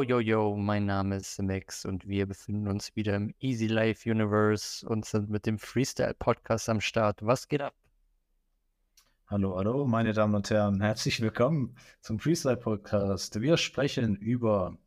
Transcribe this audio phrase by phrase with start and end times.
[0.00, 4.10] Yo, yo, yo, mein Name ist Max und wir befinden uns wieder im Easy Life
[4.10, 7.18] Universe und sind mit dem Freestyle Podcast am Start.
[7.20, 7.74] Was geht ab?
[9.26, 13.42] Hallo, hallo, meine Damen und Herren, herzlich willkommen zum Freestyle Podcast.
[13.42, 14.78] Wir sprechen über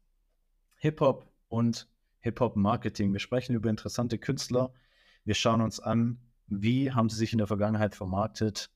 [0.78, 1.88] Hip-Hop und
[2.22, 3.14] Hip-Hop-Marketing.
[3.14, 4.74] Wir sprechen über interessante Künstler.
[5.26, 6.18] Wir schauen uns an,
[6.48, 8.72] wie haben sie sich in der Vergangenheit vermarktet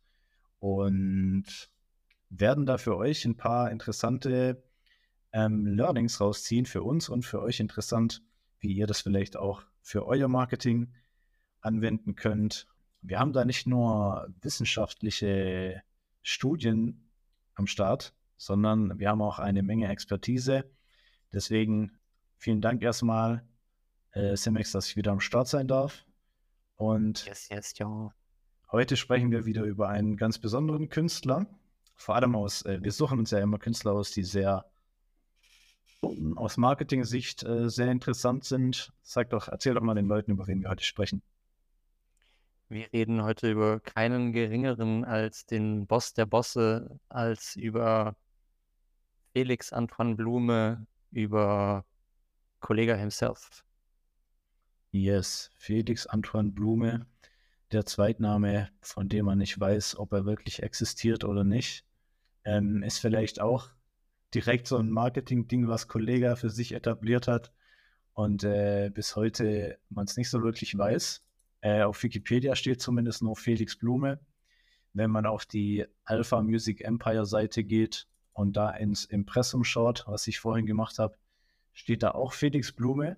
[0.59, 1.72] und
[2.30, 4.66] werden da für euch ein paar interessante
[5.34, 8.23] ähm, Learnings rausziehen für uns und für euch interessant,
[8.59, 10.94] wie ihr das vielleicht auch für euer Marketing
[11.62, 12.67] anwenden könnt.
[13.02, 15.81] Wir haben da nicht nur wissenschaftliche
[16.22, 17.09] Studien
[17.55, 20.70] am Start, sondern wir haben auch eine Menge Expertise.
[21.34, 21.98] Deswegen
[22.38, 23.48] vielen Dank erstmal,
[24.12, 26.05] äh, Simex, dass ich wieder am Start sein darf.
[26.75, 28.14] Und yes, yes, ja.
[28.72, 31.47] heute sprechen wir wieder über einen ganz besonderen Künstler.
[31.95, 34.66] Vor allem aus, äh, wir suchen uns ja immer Künstler aus, die sehr
[36.36, 38.92] aus Marketing-Sicht äh, sehr interessant sind.
[39.02, 41.22] Sag doch, erzähl doch mal den Leuten, über wen wir heute sprechen.
[42.70, 48.16] Wir reden heute über keinen geringeren als den Boss der Bosse, als über
[49.34, 51.86] Felix Antoine Blume, über
[52.59, 53.64] Kollega himself.
[54.92, 57.06] Yes, Felix Antoine Blume,
[57.72, 61.86] der Zweitname, von dem man nicht weiß, ob er wirklich existiert oder nicht,
[62.44, 63.70] ähm, ist vielleicht auch
[64.33, 67.52] direkt so ein Marketing-Ding, was Kollega für sich etabliert hat
[68.14, 71.23] und äh, bis heute man es nicht so wirklich weiß.
[71.61, 74.19] Äh, auf Wikipedia steht zumindest nur Felix Blume.
[74.94, 80.28] Wenn man auf die Alpha Music Empire Seite geht und da ins Impressum schaut, was
[80.28, 81.16] ich vorhin gemacht habe,
[81.73, 83.17] steht da auch Felix Blume.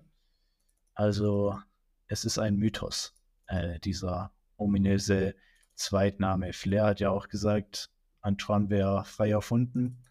[0.94, 1.58] Also
[2.06, 3.14] es ist ein Mythos,
[3.46, 5.34] äh, dieser ominöse
[5.74, 6.52] Zweitname.
[6.52, 7.90] Flair hat ja auch gesagt,
[8.20, 10.02] Antoine wäre frei erfunden.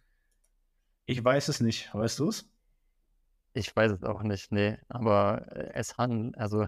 [1.10, 1.92] Ich weiß es nicht.
[1.92, 2.48] Weißt du es?
[3.54, 4.78] Ich weiß es auch nicht, nee.
[4.90, 6.68] Aber äh, es handelt, also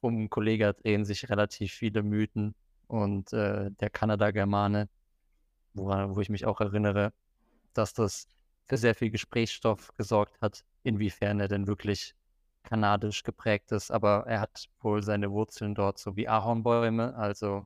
[0.00, 2.56] um Kollega drehen sich relativ viele Mythen
[2.88, 4.88] und äh, der Kanada-Germane,
[5.74, 7.12] wo, wo ich mich auch erinnere,
[7.72, 8.26] dass das
[8.66, 12.16] für sehr viel Gesprächsstoff gesorgt hat, inwiefern er denn wirklich
[12.64, 13.92] kanadisch geprägt ist.
[13.92, 17.64] Aber er hat wohl seine Wurzeln dort, so wie Ahornbäume, also.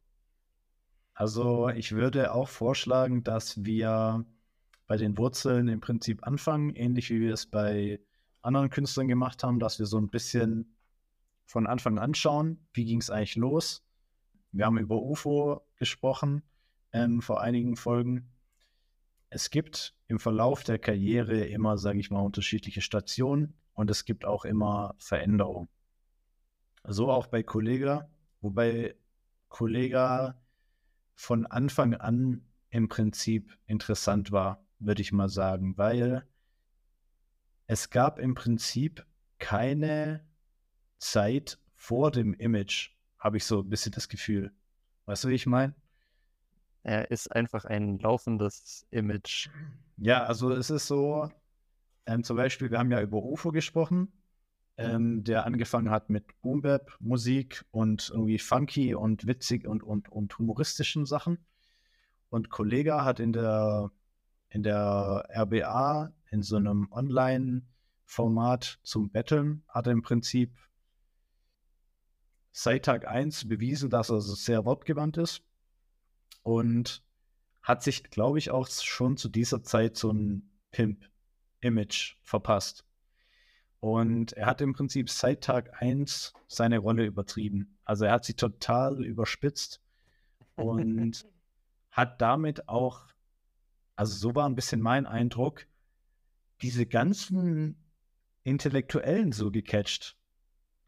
[1.14, 4.26] Also ich würde auch vorschlagen, dass wir
[4.86, 8.00] bei den Wurzeln im Prinzip anfangen, ähnlich wie wir es bei
[8.42, 10.76] anderen Künstlern gemacht haben, dass wir so ein bisschen
[11.46, 13.82] von Anfang an schauen, wie ging es eigentlich los.
[14.52, 16.42] Wir haben über UFO gesprochen
[16.92, 18.30] ähm, vor einigen Folgen.
[19.30, 24.24] Es gibt im Verlauf der Karriere immer, sage ich mal, unterschiedliche Stationen und es gibt
[24.24, 25.68] auch immer Veränderungen.
[26.84, 28.08] So auch bei Kollega,
[28.42, 28.94] wobei
[29.48, 30.40] Kollega
[31.14, 36.26] von Anfang an im Prinzip interessant war würde ich mal sagen, weil
[37.66, 39.06] es gab im Prinzip
[39.38, 40.24] keine
[40.98, 44.52] Zeit vor dem Image, habe ich so ein bisschen das Gefühl.
[45.06, 45.74] Weißt du, wie ich meine?
[46.82, 49.48] Er ist einfach ein laufendes Image.
[49.96, 51.30] Ja, also es ist so,
[52.06, 54.12] ähm, zum Beispiel, wir haben ja über UFO gesprochen,
[54.76, 60.38] ähm, der angefangen hat mit Boombap, Musik und irgendwie funky und witzig und, und, und
[60.38, 61.38] humoristischen Sachen.
[62.28, 63.90] Und Kollega hat in der
[64.54, 70.56] in der RBA in so einem Online-Format zum Betteln hat er im Prinzip
[72.52, 75.42] seit Tag 1 bewiesen, dass er sehr wortgewandt ist
[76.44, 77.02] und
[77.62, 82.84] hat sich, glaube ich, auch schon zu dieser Zeit so ein Pimp-Image verpasst.
[83.80, 87.76] Und er hat im Prinzip seit Tag 1 seine Rolle übertrieben.
[87.84, 89.82] Also er hat sie total überspitzt
[90.54, 91.26] und
[91.90, 93.13] hat damit auch
[93.96, 95.66] also so war ein bisschen mein Eindruck,
[96.62, 97.76] diese ganzen
[98.42, 100.16] Intellektuellen so gecatcht.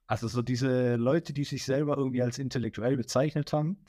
[0.06, 3.84] Also so diese Leute, die sich selber irgendwie als intellektuell bezeichnet haben,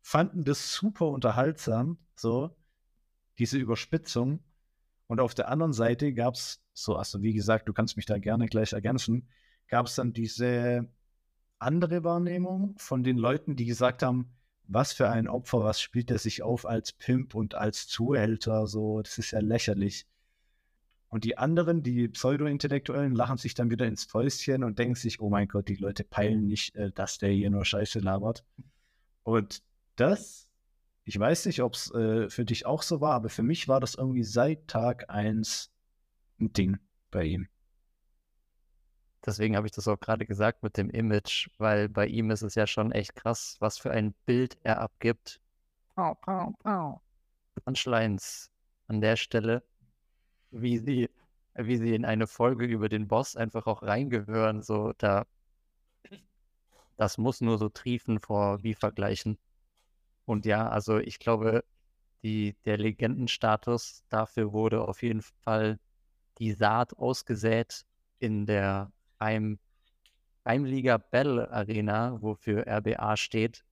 [0.00, 2.56] fanden das super unterhaltsam, so
[3.38, 4.40] diese Überspitzung.
[5.08, 8.18] Und auf der anderen Seite gab es so, also wie gesagt, du kannst mich da
[8.18, 9.28] gerne gleich ergänzen,
[9.68, 10.88] gab es dann diese
[11.58, 14.36] andere Wahrnehmung von den Leuten, die gesagt haben,
[14.68, 19.02] was für ein Opfer, was spielt er sich auf als Pimp und als Zuhälter, so,
[19.02, 20.06] das ist ja lächerlich.
[21.08, 25.30] Und die anderen, die Pseudo-Intellektuellen, lachen sich dann wieder ins Fäustchen und denken sich, oh
[25.30, 28.44] mein Gott, die Leute peilen nicht, äh, dass der hier nur Scheiße labert.
[29.22, 29.62] Und
[29.94, 30.50] das,
[31.04, 33.80] ich weiß nicht, ob es äh, für dich auch so war, aber für mich war
[33.80, 35.70] das irgendwie seit Tag 1
[36.40, 36.78] ein Ding
[37.10, 37.48] bei ihm.
[39.26, 42.54] Deswegen habe ich das auch gerade gesagt mit dem Image, weil bei ihm ist es
[42.54, 45.40] ja schon echt krass, was für ein Bild er abgibt.
[45.94, 47.00] Pow, pow, pow.
[47.64, 48.50] Punchlines
[48.86, 49.64] an der Stelle,
[50.50, 51.10] wie sie
[51.58, 54.62] wie sie in eine Folge über den Boss einfach auch reingehören.
[54.62, 55.26] So, da,
[56.96, 59.38] das muss nur so triefen vor wie vergleichen.
[60.26, 61.64] Und ja, also ich glaube,
[62.22, 65.78] die, der Legendenstatus dafür wurde auf jeden Fall
[66.38, 67.86] die Saat ausgesät
[68.18, 69.58] in der Heim,
[70.44, 73.64] Heimliga Battle Arena, wofür RBA steht.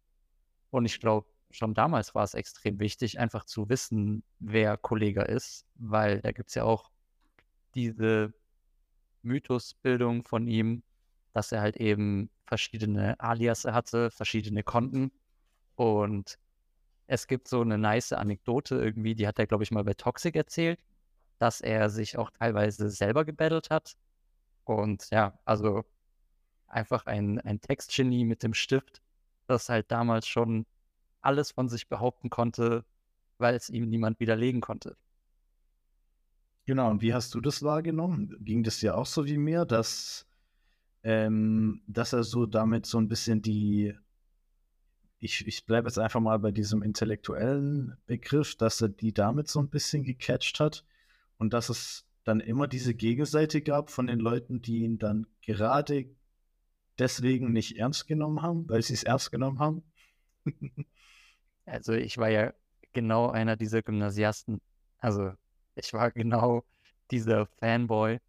[0.70, 5.67] Und ich glaube, schon damals war es extrem wichtig, einfach zu wissen, wer Kollege ist,
[5.76, 6.91] weil da gibt es ja auch
[7.75, 8.35] diese
[9.23, 10.82] Mythosbildung von ihm,
[11.32, 15.11] dass er halt eben verschiedene Alias hatte, verschiedene Konten.
[15.76, 16.38] Und
[17.06, 20.37] es gibt so eine nice Anekdote irgendwie, die hat er, glaube ich, mal bei Toxic
[20.37, 20.81] erzählt,
[21.38, 23.96] dass er sich auch teilweise selber gebettelt hat.
[24.64, 25.84] Und ja, also
[26.66, 29.02] einfach ein, ein Textgenie mit dem Stift,
[29.46, 30.66] das halt damals schon
[31.20, 32.84] alles von sich behaupten konnte,
[33.38, 34.96] weil es ihm niemand widerlegen konnte.
[36.66, 38.37] Genau, und wie hast du das wahrgenommen?
[38.40, 40.26] Ging das dir auch so wie mir, dass,
[41.02, 43.94] ähm, dass er so damit so ein bisschen die,
[45.19, 49.60] ich, ich bleibe jetzt einfach mal bei diesem intellektuellen Begriff, dass er die damit so
[49.60, 50.84] ein bisschen gecatcht hat
[51.38, 56.06] und dass es dann immer diese Gegenseite gab von den Leuten, die ihn dann gerade
[56.98, 59.82] deswegen nicht ernst genommen haben, weil sie es ernst genommen haben?
[61.66, 62.52] also ich war ja
[62.92, 64.60] genau einer dieser Gymnasiasten.
[64.98, 65.32] Also
[65.74, 66.64] ich war genau
[67.10, 68.20] dieser Fanboy,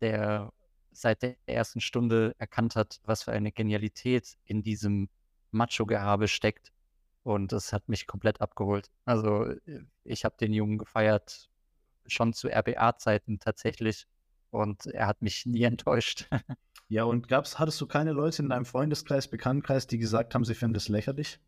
[0.00, 0.52] der
[0.92, 5.08] seit der ersten Stunde erkannt hat, was für eine Genialität in diesem
[5.52, 6.72] Macho-Gehabe steckt.
[7.22, 8.90] Und das hat mich komplett abgeholt.
[9.04, 11.48] Also äh, ich habe den Jungen gefeiert,
[12.12, 14.06] schon zu RBA-Zeiten tatsächlich.
[14.50, 16.28] Und er hat mich nie enttäuscht.
[16.88, 20.54] Ja, und gab's, hattest du keine Leute in deinem Freundeskreis, Bekanntenkreis, die gesagt haben, sie
[20.54, 21.38] finden das lächerlich?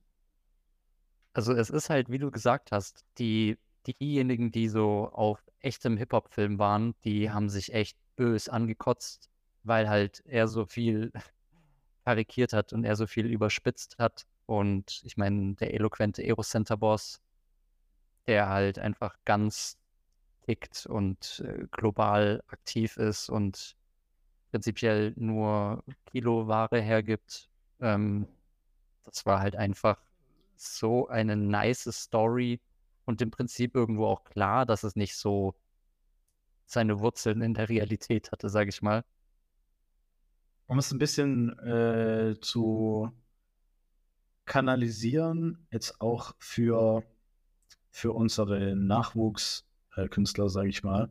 [1.33, 6.59] Also es ist halt, wie du gesagt hast, die diejenigen, die so auf echtem Hip-Hop-Film
[6.59, 9.31] waren, die haben sich echt bös angekotzt,
[9.62, 11.12] weil halt er so viel
[12.05, 14.27] karikiert hat und er so viel überspitzt hat.
[14.47, 17.21] Und ich meine, der eloquente Aero-Center-Boss,
[18.27, 19.79] der halt einfach ganz
[20.50, 23.76] tickt und äh, global aktiv ist und
[24.50, 27.49] prinzipiell nur Kiloware hergibt.
[27.81, 28.26] Ähm,
[29.05, 29.99] das war halt einfach
[30.56, 32.61] so eine nice Story
[33.05, 35.55] und im Prinzip irgendwo auch klar, dass es nicht so
[36.67, 39.05] seine Wurzeln in der Realität hatte, sage ich mal.
[40.67, 43.11] Um es ein bisschen äh, zu
[44.44, 47.02] kanalisieren, jetzt auch für,
[47.91, 48.12] für
[49.91, 51.11] unsere Nachwuchskünstler, sage ich mal.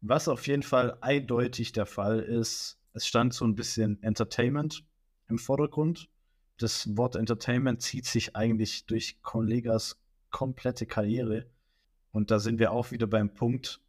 [0.00, 4.84] Was auf jeden Fall eindeutig der Fall ist, es stand so ein bisschen Entertainment
[5.28, 6.08] im Vordergrund.
[6.58, 9.98] Das Wort Entertainment zieht sich eigentlich durch Kollegas
[10.30, 11.46] komplette Karriere.
[12.12, 13.80] Und da sind wir auch wieder beim Punkt,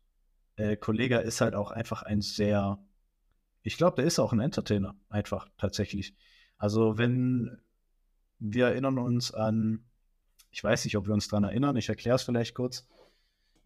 [0.56, 2.80] äh, Kollega ist halt auch einfach ein sehr,
[3.62, 6.16] ich glaube, der ist auch ein Entertainer, einfach tatsächlich.
[6.58, 7.60] Also wenn
[8.40, 9.84] wir erinnern uns an,
[10.50, 12.88] ich weiß nicht, ob wir uns daran erinnern, ich erkläre es vielleicht kurz.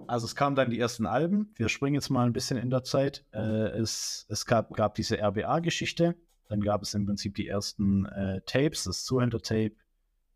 [0.08, 2.84] Also es kamen dann die ersten Alben, wir springen jetzt mal ein bisschen in der
[2.84, 3.26] Zeit.
[3.32, 6.16] Äh, es es gab, gab diese RBA-Geschichte,
[6.48, 9.76] dann gab es im Prinzip die ersten äh, Tapes, das Zuhälter-Tape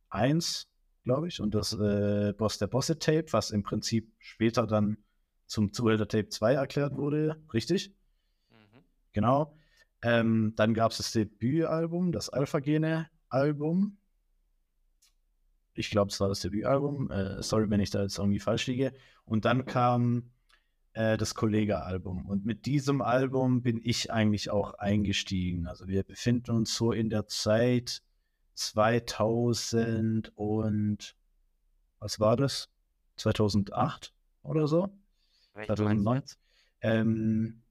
[0.09, 0.67] 1,
[1.03, 4.97] glaube ich, und das äh, Boss der Bosse Tape, was im Prinzip später dann
[5.47, 7.93] zum Zuhälter Tape 2 erklärt wurde, richtig?
[8.49, 8.83] Mhm.
[9.11, 9.57] Genau.
[10.01, 13.97] Ähm, dann gab es das Debütalbum, das Alpha-Gene Album.
[15.73, 17.11] Ich glaube, es war das Debütalbum.
[17.11, 18.93] Äh, sorry, wenn ich da jetzt irgendwie falsch liege.
[19.25, 20.31] Und dann kam
[20.93, 22.25] äh, das Kollege-Album.
[22.27, 25.67] Und mit diesem Album bin ich eigentlich auch eingestiegen.
[25.67, 28.03] Also wir befinden uns so in der Zeit
[28.53, 31.15] 2000 und
[31.99, 32.69] was war das?
[33.15, 34.13] 2008
[34.43, 34.89] oder so?
[35.53, 36.23] 2009.
[36.81, 37.61] Ähm,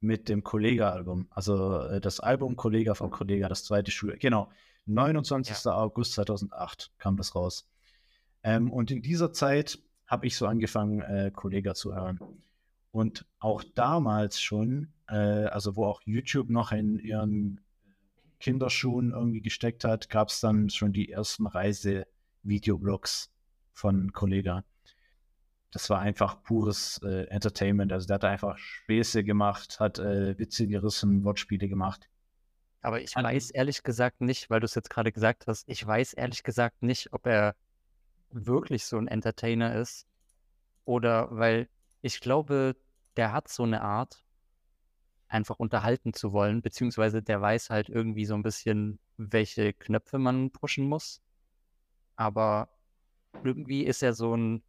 [0.00, 1.28] mit dem Kollega-Album.
[1.30, 4.18] Also äh, das Album Kollega von Kollega, das zweite Schuljahr.
[4.18, 4.50] Genau.
[4.86, 5.64] 29.
[5.64, 5.76] Ja.
[5.76, 7.68] August 2008 kam das raus.
[8.42, 12.18] Ähm, und in dieser Zeit habe ich so angefangen, äh, Kollega zu hören.
[12.90, 17.60] Und auch damals schon, äh, also wo auch YouTube noch in ihren
[18.40, 23.32] Kinderschuhen irgendwie gesteckt hat, gab es dann schon die ersten Reise-Videoblogs
[23.72, 24.64] von Kollega.
[25.70, 27.92] Das war einfach pures äh, Entertainment.
[27.92, 32.10] Also der hat einfach Späße gemacht, hat äh, Witze gerissen, Wortspiele gemacht.
[32.82, 36.14] Aber ich weiß ehrlich gesagt nicht, weil du es jetzt gerade gesagt hast, ich weiß
[36.14, 37.54] ehrlich gesagt nicht, ob er
[38.30, 40.06] wirklich so ein Entertainer ist
[40.84, 41.68] oder weil
[42.00, 42.76] ich glaube,
[43.16, 44.24] der hat so eine Art,
[45.32, 50.50] einfach unterhalten zu wollen, beziehungsweise der weiß halt irgendwie so ein bisschen, welche Knöpfe man
[50.50, 51.22] pushen muss.
[52.16, 52.68] Aber
[53.42, 54.62] irgendwie ist er so ein,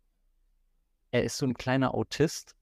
[1.11, 2.55] er ist so ein kleiner Autist.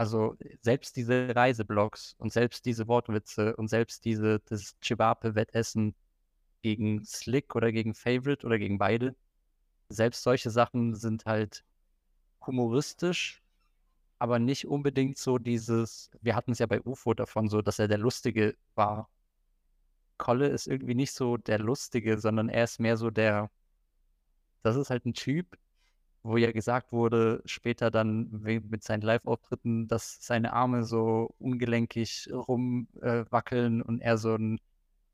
[0.00, 5.94] Also selbst diese Reiseblogs und selbst diese Wortwitze und selbst diese das Chivape-Wettessen
[6.62, 9.14] gegen Slick oder gegen Favorite oder gegen beide,
[9.90, 11.66] selbst solche Sachen sind halt
[12.46, 13.42] humoristisch,
[14.18, 17.86] aber nicht unbedingt so dieses, wir hatten es ja bei UFO davon so, dass er
[17.86, 19.10] der Lustige war.
[20.16, 23.50] Kolle ist irgendwie nicht so der Lustige, sondern er ist mehr so der,
[24.62, 25.58] das ist halt ein Typ,
[26.22, 33.80] wo ja gesagt wurde, später dann mit seinen Live-Auftritten, dass seine Arme so ungelenkig rumwackeln
[33.80, 34.60] äh, und er so einen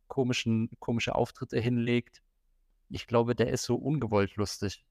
[0.09, 2.23] komischen, komische Auftritte hinlegt.
[2.91, 4.85] Ich glaube, der ist so ungewollt lustig.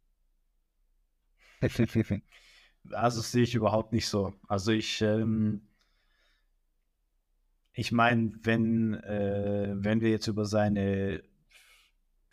[2.92, 4.32] Also sehe ich überhaupt nicht so.
[4.48, 5.62] Also ich, ähm,
[7.74, 11.24] ich meine, wenn, äh, wenn wir jetzt über seine,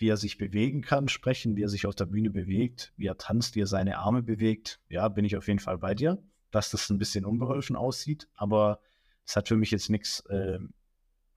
[0.03, 3.19] wie er sich bewegen kann, sprechen, wie er sich auf der Bühne bewegt, wie er
[3.19, 6.73] tanzt, wie er seine Arme bewegt, ja, bin ich auf jeden Fall bei dir, dass
[6.73, 8.81] das ein bisschen unbeholfen aussieht, aber
[9.25, 10.59] es hat für mich jetzt nichts äh,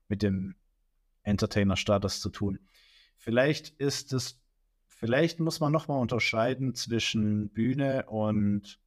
[0.08, 0.56] mit dem
[1.22, 2.58] Entertainer-Status zu tun.
[3.16, 4.40] Vielleicht ist es,
[4.88, 8.80] vielleicht muss man nochmal unterscheiden zwischen Bühne und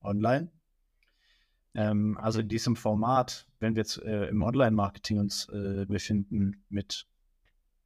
[0.00, 0.50] online.
[1.74, 7.06] Ähm, also in diesem Format, wenn wir jetzt äh, im Online-Marketing uns äh, befinden mit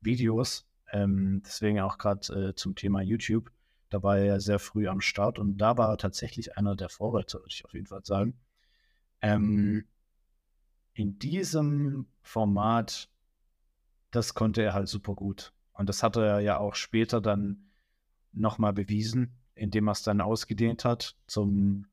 [0.01, 3.51] Videos, ähm, deswegen auch gerade äh, zum Thema YouTube,
[3.89, 6.89] da war er ja sehr früh am Start und da war er tatsächlich einer der
[6.89, 8.39] Vorreiter, würde ich auf jeden Fall sagen.
[9.21, 9.85] Ähm,
[10.95, 13.09] in diesem Format,
[14.11, 15.53] das konnte er halt super gut.
[15.73, 17.71] Und das hat er ja auch später dann
[18.33, 21.87] nochmal bewiesen, indem er es dann ausgedehnt hat zum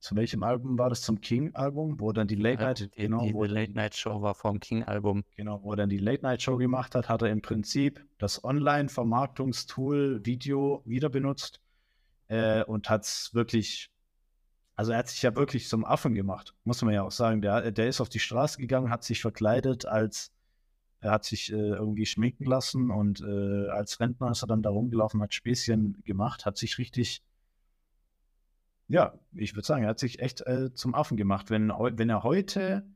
[0.00, 1.02] zu welchem Album war das?
[1.02, 4.22] Zum King-Album, wo dann die Late Night, die, genau, die, wo die Late Night Show
[4.22, 5.24] war vom King-Album.
[5.36, 8.44] Genau, wo er dann die Late Night Show gemacht hat, hat er im Prinzip das
[8.44, 11.60] Online-Vermarktungstool Video wieder benutzt
[12.28, 13.90] äh, und hat es wirklich,
[14.76, 17.42] also er hat sich ja wirklich zum Affen gemacht, muss man ja auch sagen.
[17.42, 20.32] Der, der ist auf die Straße gegangen, hat sich verkleidet als
[21.00, 24.70] er hat sich äh, irgendwie schminken lassen und äh, als Rentner ist er dann da
[24.70, 27.22] rumgelaufen, hat Späßchen gemacht, hat sich richtig
[28.88, 31.50] ja, ich würde sagen, er hat sich echt äh, zum Affen gemacht.
[31.50, 32.86] Wenn, wenn er heute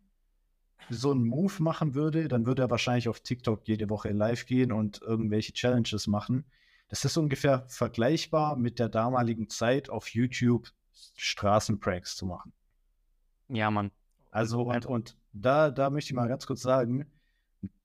[0.88, 4.72] so einen Move machen würde, dann würde er wahrscheinlich auf TikTok jede Woche live gehen
[4.72, 6.44] und irgendwelche Challenges machen.
[6.88, 10.68] Das ist ungefähr vergleichbar mit der damaligen Zeit auf YouTube
[11.16, 12.52] Straßenpranks zu machen.
[13.48, 13.90] Ja, Mann.
[14.30, 17.06] Also, und, und da, da möchte ich mal ganz kurz sagen,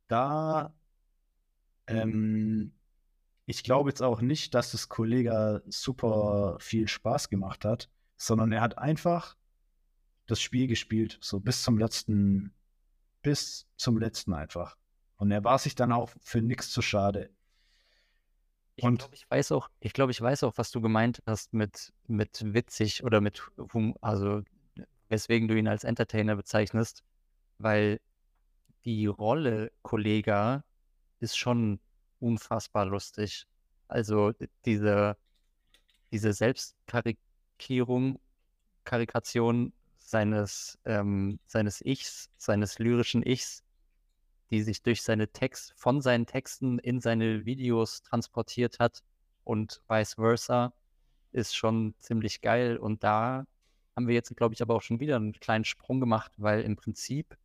[0.08, 0.74] da,
[1.88, 2.72] ähm,
[3.46, 8.62] ich glaube jetzt auch nicht, dass das Kollege super viel Spaß gemacht hat sondern er
[8.62, 9.38] hat einfach
[10.26, 12.54] das Spiel gespielt, so bis zum letzten,
[13.22, 14.78] bis zum letzten einfach.
[15.16, 17.30] Und er war sich dann auch für nichts zu schade.
[18.82, 21.54] Und ich glaube, ich weiß auch, ich glaube, ich weiß auch, was du gemeint hast
[21.54, 23.42] mit, mit witzig oder mit,
[24.02, 24.44] also
[25.10, 27.04] weswegen du ihn als Entertainer bezeichnest,
[27.58, 28.00] weil
[28.86, 30.64] die Rolle Kollega
[31.20, 31.80] ist schon
[32.20, 33.48] unfassbar lustig.
[33.88, 34.34] Also
[34.66, 35.18] diese,
[36.12, 37.18] diese Selbstkarik
[37.58, 38.20] Karikierung,
[38.84, 43.64] Karikation seines, ähm, seines Ichs, seines lyrischen Ichs,
[44.52, 49.04] die sich durch seine Text, von seinen Texten in seine Videos transportiert hat
[49.44, 50.72] und vice versa,
[51.32, 52.78] ist schon ziemlich geil.
[52.78, 53.46] Und da
[53.96, 56.76] haben wir jetzt, glaube ich, aber auch schon wieder einen kleinen Sprung gemacht, weil im
[56.76, 57.38] Prinzip,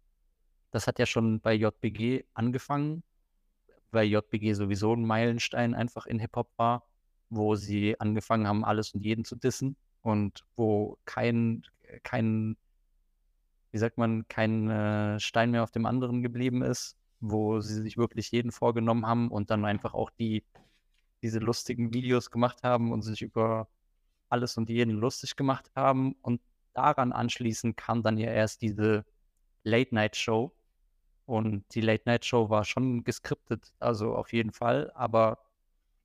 [0.71, 3.03] das hat ja schon bei JBG angefangen,
[3.91, 6.87] weil JBG sowieso ein Meilenstein einfach in Hip-Hop war,
[7.31, 11.65] wo sie angefangen haben, alles und jeden zu dissen und wo kein,
[12.03, 12.57] kein,
[13.71, 17.97] wie sagt man, kein äh, Stein mehr auf dem anderen geblieben ist, wo sie sich
[17.97, 20.45] wirklich jeden vorgenommen haben und dann einfach auch die,
[21.23, 23.69] diese lustigen Videos gemacht haben und sich über
[24.29, 26.17] alles und jeden lustig gemacht haben.
[26.23, 26.41] Und
[26.75, 29.05] daran anschließend kam dann ja erst diese
[29.65, 30.53] Late-Night-Show.
[31.27, 35.39] Und die Late-Night-Show war schon geskriptet, also auf jeden Fall, aber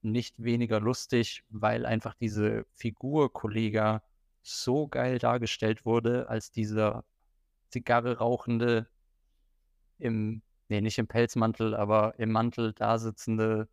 [0.01, 4.04] nicht weniger lustig, weil einfach diese Figur Kollega
[4.42, 7.04] so geil dargestellt wurde, als dieser
[7.70, 8.88] Zigarre rauchende,
[10.00, 13.68] im, nee, nicht im Pelzmantel, aber im Mantel da sitzende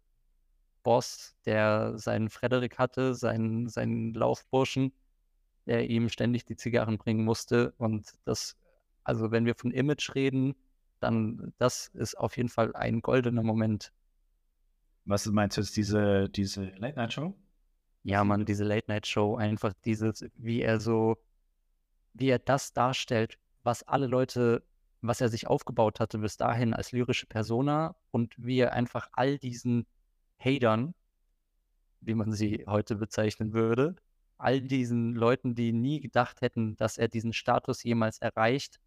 [0.83, 4.93] Boss, der seinen Frederik hatte, seinen, seinen Laufburschen,
[5.67, 7.75] der ihm ständig die Zigarren bringen musste.
[7.79, 8.57] Und das,
[9.03, 10.55] also wenn wir von Image reden,
[11.01, 13.93] dann das ist auf jeden Fall ein goldener Moment
[15.05, 17.35] was meinst du jetzt, diese, diese Late-Night-Show?
[18.03, 21.17] Ja, man, diese Late-Night-Show, einfach dieses, wie er so,
[22.13, 24.63] wie er das darstellt, was alle Leute,
[25.01, 29.39] was er sich aufgebaut hatte bis dahin als lyrische Persona und wie er einfach all
[29.39, 29.87] diesen
[30.39, 30.95] Hatern,
[32.01, 33.97] wie man sie heute bezeichnen würde,
[34.37, 38.81] all diesen Leuten, die nie gedacht hätten, dass er diesen Status jemals erreicht,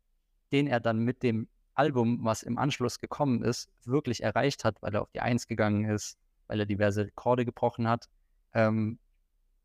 [0.51, 4.95] den er dann mit dem Album, was im Anschluss gekommen ist, wirklich erreicht hat, weil
[4.95, 6.17] er auf die Eins gegangen ist,
[6.47, 8.09] weil er diverse Rekorde gebrochen hat.
[8.53, 8.99] Ähm,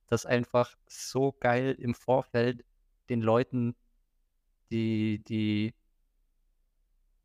[0.08, 2.64] das einfach so geil im Vorfeld
[3.08, 3.74] den Leuten,
[4.70, 5.74] die, die,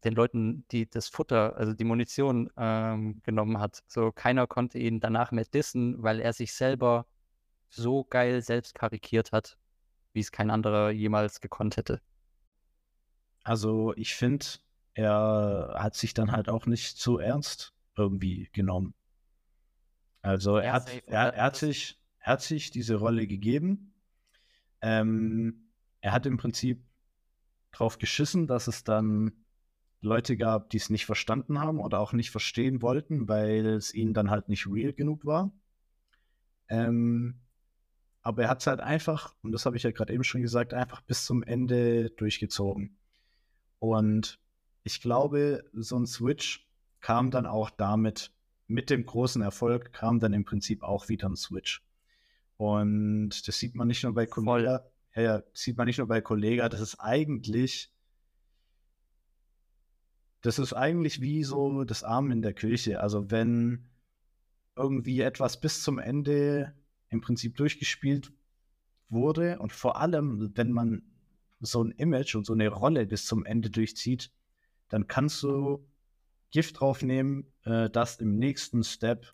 [0.03, 3.84] den Leuten, die das Futter, also die Munition ähm, genommen hat.
[3.88, 7.06] So keiner konnte ihn danach mehr dissen, weil er sich selber
[7.70, 9.58] so geil selbst karikiert hat,
[10.13, 12.01] wie es kein anderer jemals gekonnt hätte.
[13.44, 14.46] Also ich finde,
[14.98, 18.96] er hat sich dann halt auch nicht so ernst irgendwie genommen.
[20.24, 23.94] Also er hat, er, er hat, sich, er hat sich diese Rolle gegeben.
[24.82, 25.70] Ähm,
[26.01, 26.84] er hat im Prinzip
[27.72, 29.34] drauf geschissen, dass es dann
[30.01, 34.16] Leute gab, die es nicht verstanden haben oder auch nicht verstehen wollten, weil es ihnen
[34.16, 35.51] dann halt nicht real genug war.
[36.70, 37.39] Ähm,
[38.24, 40.74] aber er hat es halt einfach, und das habe ich ja gerade eben schon gesagt,
[40.74, 42.98] einfach bis zum Ende durchgezogen.
[43.77, 44.39] Und
[44.88, 46.65] ich glaube, so ein Switch
[47.01, 48.32] kam dann auch damit,
[48.67, 51.86] mit dem großen Erfolg kam dann im Prinzip auch wieder ein Switch.
[52.56, 56.22] Und das sieht man nicht nur bei Kollega, ja, ja, sieht man nicht nur bei
[56.22, 57.91] Kollega, das ist eigentlich,
[60.39, 63.01] das ist eigentlich wie so das Arm in der Kirche.
[63.01, 63.89] Also wenn
[64.77, 66.74] irgendwie etwas bis zum Ende
[67.10, 68.32] im Prinzip durchgespielt
[69.10, 71.01] wurde und vor allem, wenn man
[71.60, 74.32] so ein Image und so eine Rolle bis zum Ende durchzieht,
[74.89, 75.86] dann kannst du
[76.51, 79.34] Gift drauf nehmen, äh, dass im nächsten Step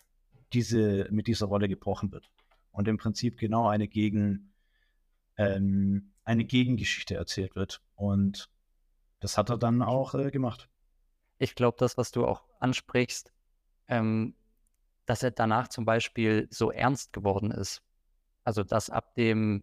[0.52, 2.30] diese, mit dieser Rolle gebrochen wird.
[2.70, 4.52] Und im Prinzip genau eine Gegen,
[5.36, 7.80] ähm, eine Gegengeschichte erzählt wird.
[7.94, 8.50] Und
[9.20, 10.68] das hat er dann auch äh, gemacht.
[11.38, 13.32] Ich glaube, das, was du auch ansprichst,
[13.88, 14.34] ähm,
[15.06, 17.82] dass er danach zum Beispiel so ernst geworden ist.
[18.44, 19.62] Also, dass ab dem,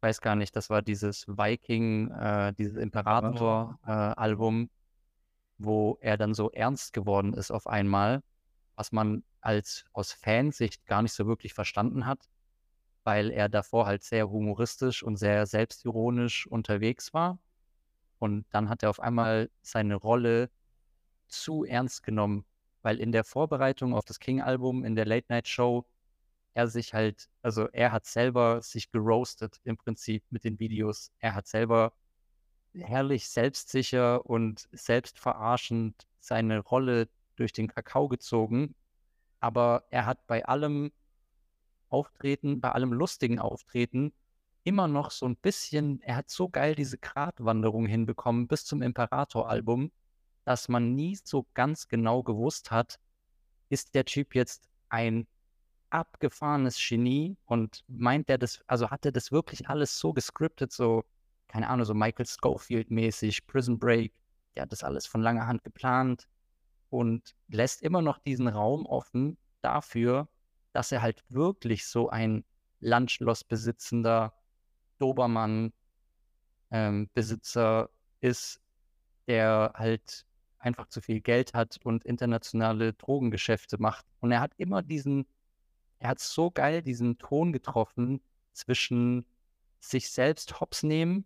[0.00, 4.68] weiß gar nicht, das war dieses Viking, äh, dieses Imperator-Album, äh,
[5.58, 8.22] wo er dann so ernst geworden ist auf einmal,
[8.76, 12.28] was man als aus Fansicht gar nicht so wirklich verstanden hat,
[13.04, 17.38] weil er davor halt sehr humoristisch und sehr selbstironisch unterwegs war.
[18.18, 20.50] Und dann hat er auf einmal seine Rolle
[21.28, 22.44] zu ernst genommen,
[22.82, 25.84] weil in der Vorbereitung auf das King-Album, in der Late-Night-Show,
[26.54, 31.12] er sich halt, also er hat selber sich geroastet im Prinzip mit den Videos.
[31.18, 31.92] Er hat selber
[32.74, 38.74] herrlich selbstsicher und selbstverarschend seine Rolle durch den Kakao gezogen.
[39.40, 40.92] Aber er hat bei allem
[41.88, 44.12] Auftreten, bei allem lustigen Auftreten
[44.64, 49.92] immer noch so ein bisschen, er hat so geil diese Gratwanderung hinbekommen bis zum Imperator-Album,
[50.44, 52.98] dass man nie so ganz genau gewusst hat,
[53.68, 55.26] ist der Typ jetzt ein
[55.90, 61.04] abgefahrenes Genie und meint er das, also hat er das wirklich alles so gescriptet, so
[61.54, 64.12] keine Ahnung, so Michael Schofield-mäßig, Prison Break,
[64.56, 66.26] der hat das alles von langer Hand geplant
[66.90, 70.26] und lässt immer noch diesen Raum offen dafür,
[70.72, 72.44] dass er halt wirklich so ein
[72.80, 74.34] Landschloss besitzender
[74.98, 77.88] Dobermann-Besitzer ähm,
[78.20, 78.60] ist,
[79.28, 80.26] der halt
[80.58, 84.04] einfach zu viel Geld hat und internationale Drogengeschäfte macht.
[84.18, 85.24] Und er hat immer diesen,
[86.00, 88.20] er hat so geil diesen Ton getroffen
[88.54, 89.24] zwischen
[89.78, 91.24] sich selbst hops nehmen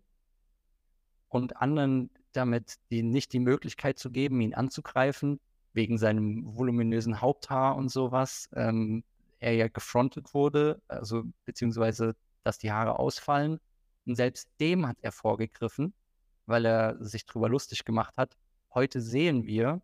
[1.29, 5.39] und anderen damit die nicht die Möglichkeit zu geben, ihn anzugreifen,
[5.73, 8.49] wegen seinem voluminösen Haupthaar und sowas.
[8.53, 9.03] Ähm,
[9.39, 13.59] er ja gefrontet wurde, also beziehungsweise, dass die Haare ausfallen.
[14.05, 15.93] Und selbst dem hat er vorgegriffen,
[16.45, 18.35] weil er sich darüber lustig gemacht hat.
[18.73, 19.81] Heute sehen wir,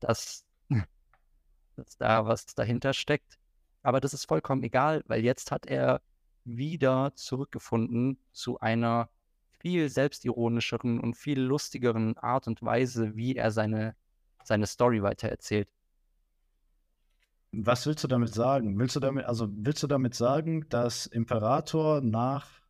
[0.00, 0.44] dass,
[1.76, 3.38] dass da was dahinter steckt.
[3.82, 6.00] Aber das ist vollkommen egal, weil jetzt hat er
[6.44, 9.08] wieder zurückgefunden zu einer
[9.60, 13.94] viel selbstironischeren und viel lustigeren Art und Weise, wie er seine,
[14.44, 15.68] seine Story weitererzählt.
[17.52, 18.78] Was willst du damit sagen?
[18.78, 22.60] Willst du damit, also willst du damit sagen, dass Imperator nach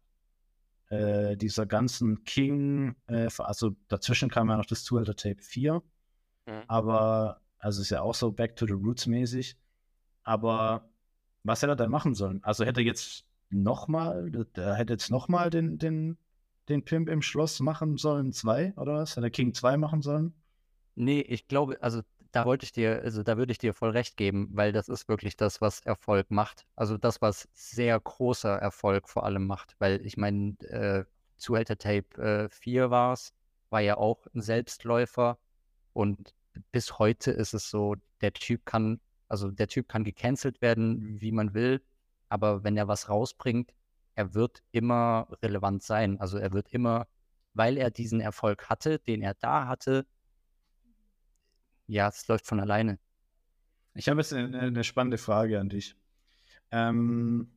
[0.88, 5.82] äh, dieser ganzen King, äh, also dazwischen kam ja noch das Zuhälter Tape 4,
[6.46, 6.62] mhm.
[6.68, 9.56] aber, also ist ja auch so Back to the Roots mäßig,
[10.22, 10.88] aber
[11.42, 12.42] was hätte er dann machen sollen?
[12.44, 16.18] Also hätte er jetzt nochmal, der hätte jetzt nochmal den, den
[16.68, 19.16] den Pimp im Schloss machen sollen, zwei, oder was?
[19.16, 20.34] Hätte King 2 machen sollen?
[20.94, 22.02] Nee, ich glaube, also
[22.32, 25.08] da wollte ich dir, also da würde ich dir voll recht geben, weil das ist
[25.08, 26.66] wirklich das, was Erfolg macht.
[26.76, 31.04] Also das, was sehr großer Erfolg vor allem macht, weil ich meine, äh,
[31.36, 33.32] Zuhälter Tape äh, 4 war es,
[33.70, 35.38] war ja auch ein Selbstläufer
[35.92, 36.34] und
[36.72, 41.32] bis heute ist es so, der Typ kann, also der Typ kann gecancelt werden, wie
[41.32, 41.80] man will,
[42.28, 43.72] aber wenn er was rausbringt,
[44.18, 46.18] er wird immer relevant sein.
[46.20, 47.06] Also er wird immer,
[47.54, 50.06] weil er diesen Erfolg hatte, den er da hatte,
[51.86, 52.98] ja, es läuft von alleine.
[53.94, 55.94] Ich habe jetzt eine, eine spannende Frage an dich.
[56.72, 57.56] Ähm,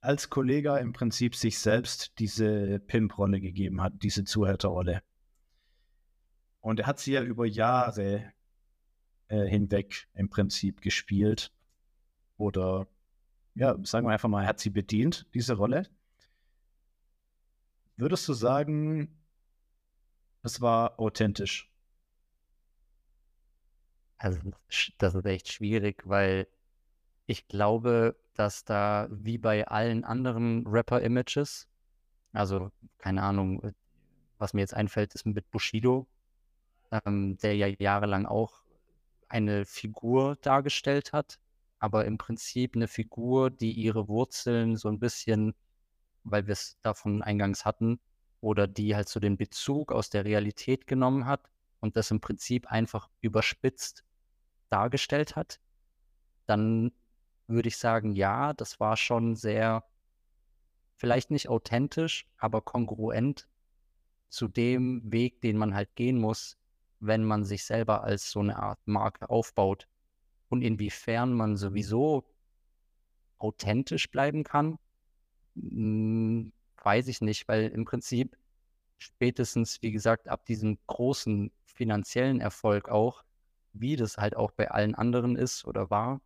[0.00, 5.00] als Kollege im Prinzip sich selbst diese Pimp-Rolle gegeben hat, diese Zuhälterrolle.
[6.58, 8.32] Und er hat sie ja über Jahre
[9.28, 11.52] äh, hinweg im Prinzip gespielt.
[12.36, 12.88] Oder,
[13.54, 15.86] ja, sagen wir einfach mal, hat sie bedient, diese Rolle.
[17.96, 19.20] Würdest du sagen,
[20.42, 21.70] es war authentisch?
[24.16, 24.40] Also,
[24.98, 26.46] das ist echt schwierig, weil
[27.26, 31.68] ich glaube, dass da wie bei allen anderen Rapper-Images,
[32.32, 33.72] also keine Ahnung,
[34.38, 36.06] was mir jetzt einfällt, ist mit Bushido,
[36.90, 38.62] ähm, der ja jahrelang auch
[39.28, 41.38] eine Figur dargestellt hat,
[41.80, 45.54] aber im Prinzip eine Figur, die ihre Wurzeln so ein bisschen,
[46.22, 47.98] weil wir es davon eingangs hatten,
[48.40, 52.70] oder die halt so den Bezug aus der Realität genommen hat und das im Prinzip
[52.70, 54.04] einfach überspitzt
[54.70, 55.60] dargestellt hat,
[56.46, 56.92] dann
[57.46, 59.84] würde ich sagen, ja, das war schon sehr,
[60.96, 63.48] vielleicht nicht authentisch, aber kongruent
[64.28, 66.56] zu dem Weg, den man halt gehen muss,
[67.00, 69.88] wenn man sich selber als so eine Art Marke aufbaut.
[70.50, 72.24] Und inwiefern man sowieso
[73.38, 74.78] authentisch bleiben kann,
[75.56, 78.36] hm, weiß ich nicht, weil im Prinzip
[78.98, 83.24] spätestens, wie gesagt, ab diesem großen finanziellen Erfolg auch,
[83.72, 86.20] wie das halt auch bei allen anderen ist oder war,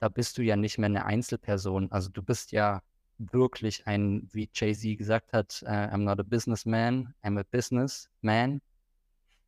[0.00, 1.92] da bist du ja nicht mehr eine Einzelperson.
[1.92, 2.82] Also du bist ja
[3.18, 8.60] wirklich ein, wie Jay-Z gesagt hat, uh, I'm not a businessman, I'm a businessman.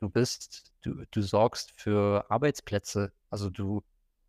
[0.00, 3.12] Du bist, du, du sorgst für Arbeitsplätze.
[3.34, 3.82] Also du,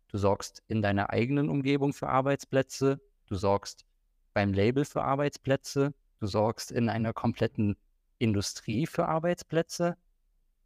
[0.08, 3.86] du sorgst in deiner eigenen Umgebung für Arbeitsplätze, du sorgst
[4.34, 7.76] beim Label für Arbeitsplätze, du sorgst in einer kompletten
[8.18, 9.96] Industrie für Arbeitsplätze.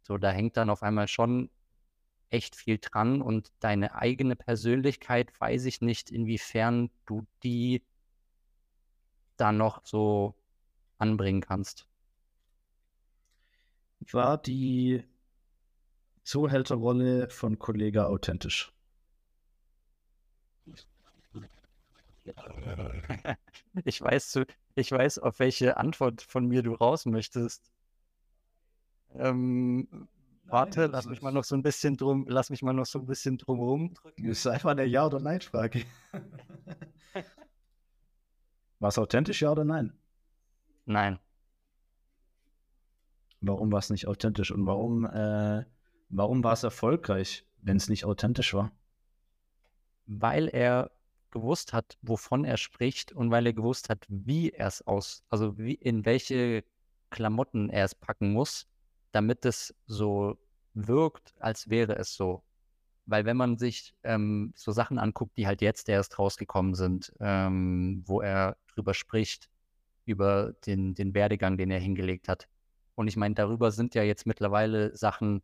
[0.01, 1.51] So, da hängt dann auf einmal schon
[2.31, 7.83] echt viel dran und deine eigene Persönlichkeit weiß ich nicht, inwiefern du die
[9.37, 10.33] da noch so
[10.97, 11.87] anbringen kannst.
[14.11, 15.03] War die
[16.23, 18.71] Zuhälterrolle von Kollega authentisch?
[23.83, 24.41] Ich weiß,
[24.75, 27.71] ich weiß, auf welche Antwort von mir du raus möchtest.
[29.15, 30.07] Ähm,
[30.45, 33.05] Warte, lass mich mal noch so ein bisschen drum, lass mich mal noch so ein
[33.05, 34.27] bisschen drum rumdrücken.
[34.27, 35.85] Das ist einfach eine Ja- oder Nein-Frage.
[38.79, 39.93] war es authentisch, ja oder nein?
[40.85, 41.19] Nein.
[43.39, 45.63] Warum war es nicht authentisch und warum, äh,
[46.11, 48.71] warum war es erfolgreich, wenn es nicht authentisch war?
[50.05, 50.91] Weil er
[51.31, 55.57] gewusst hat, wovon er spricht und weil er gewusst hat, wie er es aus, also
[55.57, 56.63] wie, in welche
[57.09, 58.67] Klamotten er es packen muss,
[59.11, 60.37] damit es so
[60.73, 62.43] wirkt, als wäre es so.
[63.05, 68.03] Weil wenn man sich ähm, so Sachen anguckt, die halt jetzt erst rausgekommen sind, ähm,
[68.05, 69.49] wo er drüber spricht,
[70.05, 72.47] über den, den Werdegang, den er hingelegt hat.
[72.95, 75.41] Und ich meine, darüber sind ja jetzt mittlerweile Sachen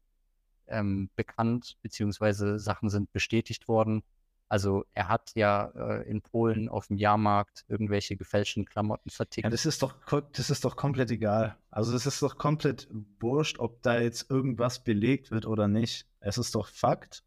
[0.67, 4.03] ähm, bekannt, beziehungsweise Sachen sind bestätigt worden,
[4.49, 9.43] also er hat ja äh, in Polen auf dem Jahrmarkt irgendwelche gefälschten Klamotten vertickt.
[9.43, 9.95] Ja, das ist doch
[10.31, 11.57] das ist doch komplett egal.
[11.69, 12.87] Also es ist doch komplett
[13.19, 16.07] wurscht, ob da jetzt irgendwas belegt wird oder nicht.
[16.21, 17.23] Es ist doch Fakt,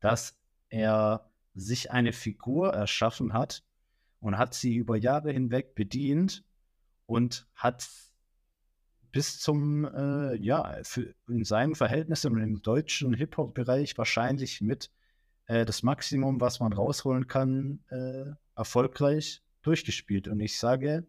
[0.00, 0.36] dass
[0.68, 3.62] er sich eine Figur erschaffen hat
[4.20, 6.42] und hat sie über Jahre hinweg bedient
[7.06, 7.88] und hat
[9.14, 14.90] bis zum, äh, ja, für, in seinen Verhältnissen im deutschen Hip-Hop-Bereich wahrscheinlich mit
[15.46, 20.26] äh, das Maximum, was man rausholen kann, äh, erfolgreich durchgespielt.
[20.26, 21.06] Und ich sage,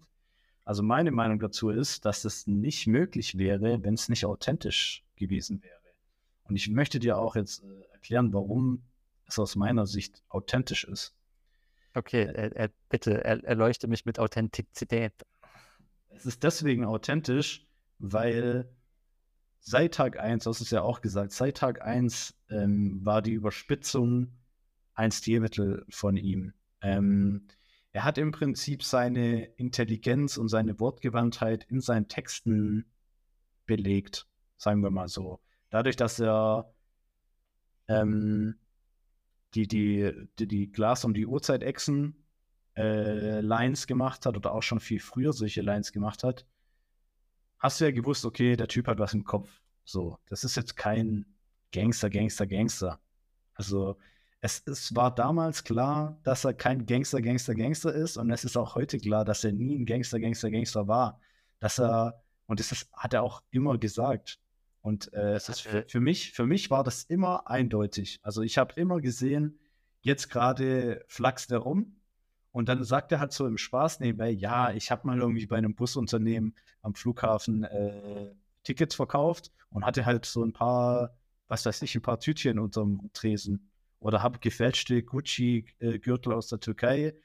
[0.65, 5.63] also meine Meinung dazu ist, dass es nicht möglich wäre, wenn es nicht authentisch gewesen
[5.63, 5.73] wäre.
[6.43, 8.83] Und ich möchte dir auch jetzt äh, erklären, warum
[9.27, 11.15] es aus meiner Sicht authentisch ist.
[11.95, 15.13] Okay, er, er, bitte er, erleuchte mich mit Authentizität.
[16.09, 17.64] Es ist deswegen authentisch,
[17.99, 18.69] weil
[19.59, 24.31] seit Tag 1, das ist ja auch gesagt, seit Tag 1 ähm, war die Überspitzung
[24.93, 26.53] ein Stilmittel von ihm.
[26.81, 27.47] Ähm,
[27.91, 32.85] er hat im Prinzip seine Intelligenz und seine Wortgewandtheit in seinen Texten
[33.65, 34.27] belegt,
[34.57, 35.39] sagen wir mal so.
[35.69, 36.73] Dadurch, dass er
[37.87, 38.59] ähm,
[39.53, 42.25] die, die, die, die Glas- und die Uhrzeitechsen
[42.75, 46.45] äh, Lines gemacht hat oder auch schon viel früher solche Lines gemacht hat,
[47.59, 49.49] hast du ja gewusst, okay, der Typ hat was im Kopf.
[49.83, 51.25] So, das ist jetzt kein
[51.71, 52.99] Gangster, Gangster, Gangster.
[53.53, 53.97] Also
[54.41, 58.57] es, es war damals klar, dass er kein Gangster, Gangster, Gangster ist und es ist
[58.57, 61.19] auch heute klar, dass er nie ein Gangster, Gangster, Gangster war.
[61.59, 64.39] Dass er, und das ist, hat er auch immer gesagt.
[64.81, 68.19] Und äh, es ist für, für, mich, für mich war das immer eindeutig.
[68.21, 69.59] Also ich habe immer gesehen,
[70.01, 71.94] jetzt gerade flaxt er rum
[72.55, 75.57] und dann sagt er halt so im Spaß nebenbei, ja, ich habe mal irgendwie bei
[75.57, 78.31] einem Busunternehmen am Flughafen äh,
[78.63, 81.17] Tickets verkauft und hatte halt so ein paar,
[81.49, 87.15] was weiß ich, ein paar Tütchen unterm Tresen oder habe gefälschte Gucci-Gürtel aus der Türkei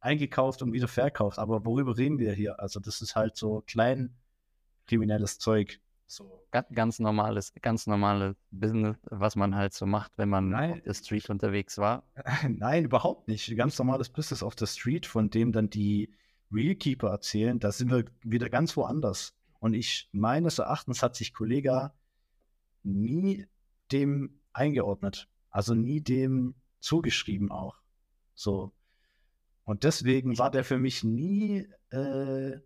[0.00, 1.38] eingekauft und wieder verkauft.
[1.38, 2.60] Aber worüber reden wir hier?
[2.60, 4.14] Also das ist halt so klein
[4.86, 5.80] kriminelles Zeug.
[6.08, 6.46] So.
[6.52, 10.72] Ganz, ganz normales, ganz normales Business, was man halt so macht, wenn man Nein.
[10.72, 12.04] auf der Street unterwegs war.
[12.48, 13.54] Nein, überhaupt nicht.
[13.56, 16.14] Ganz normales Business auf der Street, von dem dann die
[16.52, 19.34] Realkeeper erzählen, da sind wir wieder ganz woanders.
[19.58, 21.92] Und ich, meines Erachtens hat sich Kollega
[22.84, 23.46] nie
[23.90, 25.28] dem eingeordnet.
[25.50, 27.76] Also nie dem zugeschrieben auch.
[28.34, 28.72] So.
[29.64, 32.58] Und deswegen war der für mich nie, äh,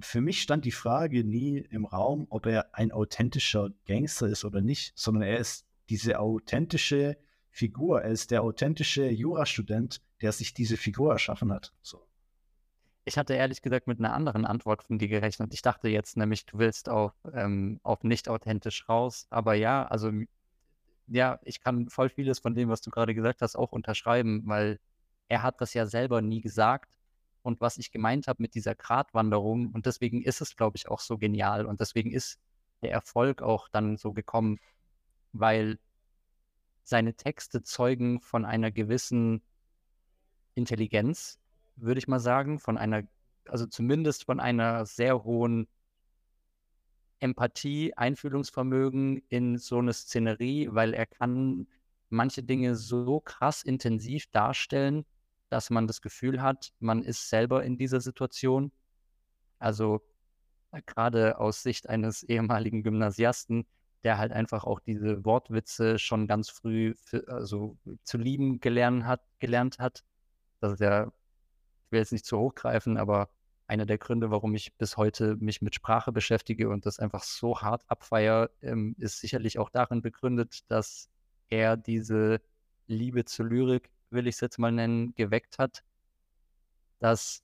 [0.00, 4.60] für mich stand die Frage nie im Raum, ob er ein authentischer Gangster ist oder
[4.60, 7.16] nicht, sondern er ist diese authentische
[7.50, 8.02] Figur.
[8.02, 11.74] Er ist der authentische Jurastudent, der sich diese Figur erschaffen hat.
[11.82, 12.06] So.
[13.04, 15.52] Ich hatte ehrlich gesagt mit einer anderen Antwort von dir gerechnet.
[15.52, 19.26] Ich dachte jetzt nämlich, du willst auf, ähm, auf nicht authentisch raus.
[19.28, 20.10] Aber ja, also
[21.08, 24.78] ja, ich kann voll vieles von dem, was du gerade gesagt hast, auch unterschreiben, weil
[25.28, 26.90] er hat das ja selber nie gesagt.
[27.42, 31.00] Und was ich gemeint habe mit dieser Gratwanderung, und deswegen ist es, glaube ich, auch
[31.00, 31.66] so genial.
[31.66, 32.38] Und deswegen ist
[32.82, 34.58] der Erfolg auch dann so gekommen,
[35.32, 35.78] weil
[36.84, 39.42] seine Texte zeugen von einer gewissen
[40.54, 41.38] Intelligenz,
[41.76, 43.02] würde ich mal sagen, von einer,
[43.48, 45.68] also zumindest von einer sehr hohen
[47.20, 51.68] Empathie, Einfühlungsvermögen in so eine Szenerie, weil er kann
[52.10, 55.04] manche Dinge so krass intensiv darstellen,
[55.52, 58.72] dass man das Gefühl hat, man ist selber in dieser Situation.
[59.58, 60.00] Also
[60.72, 63.66] äh, gerade aus Sicht eines ehemaligen Gymnasiasten,
[64.02, 69.20] der halt einfach auch diese Wortwitze schon ganz früh für, also zu lieben gelernt hat,
[69.40, 70.02] gelernt hat.
[70.60, 73.28] Das ist ja, ich will jetzt nicht zu hoch greifen, aber
[73.66, 77.60] einer der Gründe, warum ich bis heute mich mit Sprache beschäftige und das einfach so
[77.60, 81.10] hart abfeier, ähm, ist sicherlich auch darin begründet, dass
[81.50, 82.40] er diese
[82.86, 85.82] Liebe zur Lyrik, will ich es jetzt mal nennen, geweckt hat,
[86.98, 87.42] dass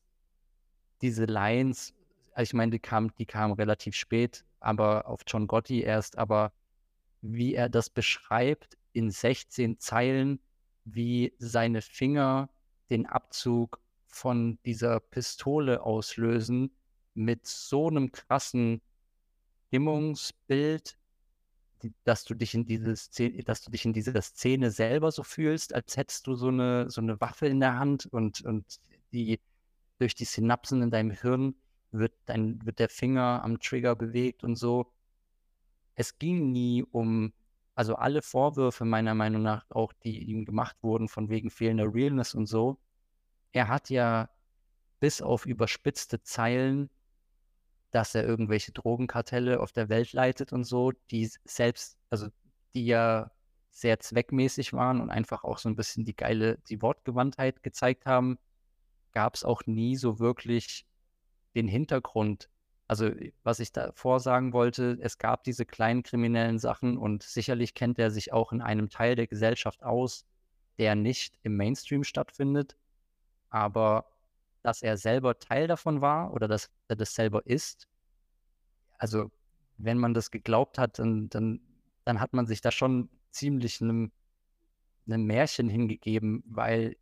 [1.03, 1.95] diese Lines,
[2.33, 6.53] also ich meine, die kamen die kam relativ spät, aber auf John Gotti erst, aber
[7.21, 10.41] wie er das beschreibt in 16 Zeilen,
[10.85, 12.49] wie seine Finger
[12.91, 16.71] den Abzug von dieser Pistole auslösen
[17.15, 18.81] mit so einem krassen
[19.67, 20.97] Stimmungsbild,
[22.05, 25.75] dass du dich in diese Szene, dass du dich in dieser Szene selber so fühlst,
[25.75, 28.81] als hättest du so eine, so eine Waffe in der Hand und, und
[29.13, 29.41] die
[29.99, 31.55] durch die Synapsen in deinem Hirn
[31.91, 34.93] wird, dein, wird der Finger am Trigger bewegt und so.
[35.95, 37.33] Es ging nie um,
[37.75, 42.35] also alle Vorwürfe meiner Meinung nach auch, die ihm gemacht wurden, von wegen fehlender Realness
[42.35, 42.79] und so,
[43.53, 44.29] er hat ja
[45.01, 46.91] bis auf überspitzte Zeilen,
[47.91, 52.29] dass er irgendwelche Drogenkartelle auf der Welt leitet und so, die selbst, also
[52.75, 53.31] die ja
[53.71, 58.39] sehr zweckmäßig waren und einfach auch so ein bisschen die geile, die Wortgewandtheit gezeigt haben,
[59.13, 60.87] gab es auch nie so wirklich
[61.55, 62.49] den Hintergrund.
[62.89, 63.11] Also,
[63.43, 68.11] was ich davor sagen wollte, es gab diese kleinen kriminellen Sachen und sicherlich kennt er
[68.11, 70.25] sich auch in einem Teil der Gesellschaft aus,
[70.79, 72.77] der nicht im Mainstream stattfindet,
[73.51, 74.07] aber
[74.69, 77.89] dass er selber Teil davon war oder dass er das selber ist,
[78.99, 79.31] also
[79.79, 81.61] wenn man das geglaubt hat, dann, dann,
[82.05, 84.13] dann hat man sich da schon ziemlich einem,
[85.07, 86.97] einem Märchen hingegeben, weil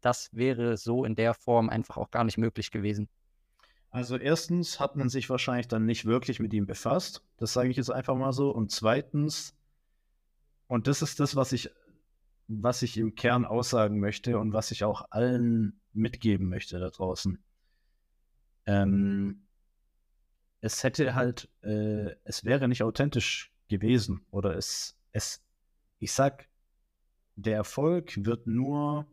[0.00, 3.08] das wäre so in der Form einfach auch gar nicht möglich gewesen.
[3.90, 7.24] Also erstens hat man sich wahrscheinlich dann nicht wirklich mit ihm befasst.
[7.36, 8.50] Das sage ich jetzt einfach mal so.
[8.52, 9.56] Und zweitens,
[10.68, 11.68] und das ist das, was ich
[12.48, 17.42] was ich im Kern aussagen möchte und was ich auch allen mitgeben möchte da draußen.
[18.66, 19.46] Ähm,
[20.60, 25.42] es hätte halt, äh, es wäre nicht authentisch gewesen oder es, es,
[25.98, 26.48] ich sag,
[27.34, 29.06] der Erfolg wird nur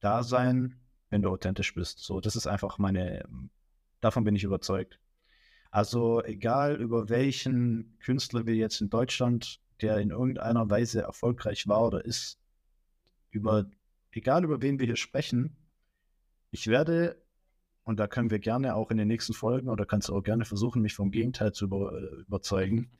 [0.00, 1.98] da sein, wenn du authentisch bist.
[1.98, 3.28] So, das ist einfach meine,
[4.00, 5.00] davon bin ich überzeugt.
[5.70, 11.86] Also egal über welchen Künstler wir jetzt in Deutschland der in irgendeiner Weise erfolgreich war
[11.86, 12.38] oder ist,
[13.30, 13.66] über,
[14.18, 15.56] egal über wen wir hier sprechen,
[16.50, 17.22] ich werde,
[17.84, 20.44] und da können wir gerne auch in den nächsten Folgen, oder kannst du auch gerne
[20.44, 22.90] versuchen, mich vom Gegenteil zu über, äh, überzeugen,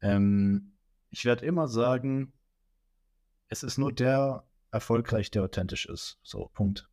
[0.00, 0.72] ähm,
[1.10, 2.32] ich werde immer sagen,
[3.48, 6.18] Es ist nur der erfolgreich, der authentisch ist.
[6.22, 6.88] So, Punkt.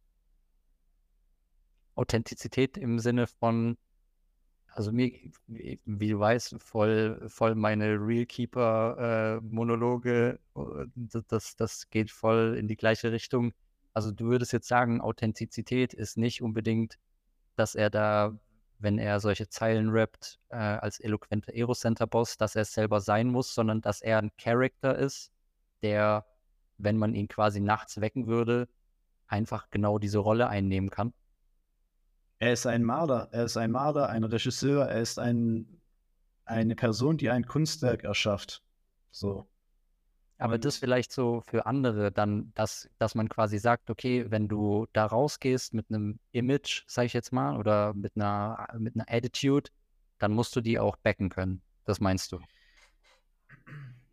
[1.95, 3.77] Authentizität im Sinne von,
[4.73, 5.11] also mir,
[5.47, 10.85] wie du weißt, voll, voll meine Realkeeper-Monologe, äh,
[11.27, 13.53] das, das geht voll in die gleiche Richtung.
[13.93, 16.97] Also du würdest jetzt sagen, Authentizität ist nicht unbedingt,
[17.55, 18.39] dass er da,
[18.79, 23.53] wenn er solche Zeilen rappt, äh, als eloquenter Aerocenter-Boss, dass er es selber sein muss,
[23.53, 25.33] sondern dass er ein Charakter ist,
[25.81, 26.25] der,
[26.77, 28.69] wenn man ihn quasi nachts wecken würde,
[29.27, 31.13] einfach genau diese Rolle einnehmen kann.
[32.41, 35.79] Er ist ein Maler, er ist ein Maler, ein Regisseur, er ist ein,
[36.43, 38.63] eine Person, die ein Kunstwerk erschafft.
[39.11, 39.47] So.
[40.39, 44.87] Aber das vielleicht so für andere dann, dass, dass man quasi sagt, okay, wenn du
[44.91, 49.69] da rausgehst mit einem Image, sag ich jetzt mal, oder mit einer, mit einer Attitude,
[50.17, 51.61] dann musst du die auch backen können.
[51.85, 52.39] Das meinst du?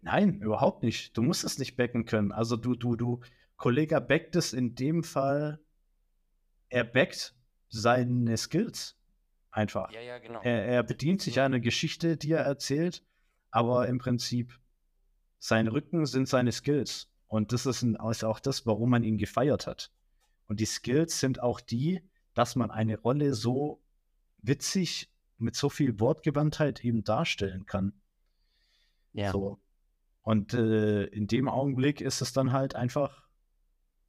[0.02, 1.16] Nein, überhaupt nicht.
[1.16, 2.32] Du musst es nicht backen können.
[2.32, 3.20] Also du, du, du,
[3.56, 5.60] Kollege backt es in dem Fall,
[6.68, 7.37] er backt
[7.68, 8.96] seine Skills
[9.50, 9.92] einfach.
[9.92, 10.40] Ja, ja, genau.
[10.42, 13.04] Er, er bedient sich einer Geschichte, die er erzählt,
[13.50, 14.58] aber im Prinzip
[15.38, 17.10] sein Rücken sind seine Skills.
[17.26, 19.92] Und das ist, ein, ist auch das, warum man ihn gefeiert hat.
[20.46, 22.02] Und die Skills sind auch die,
[22.34, 23.82] dass man eine Rolle so
[24.38, 27.92] witzig mit so viel Wortgewandtheit eben darstellen kann.
[29.12, 29.32] Ja.
[29.32, 29.60] So.
[30.22, 33.28] Und äh, in dem Augenblick ist es dann halt einfach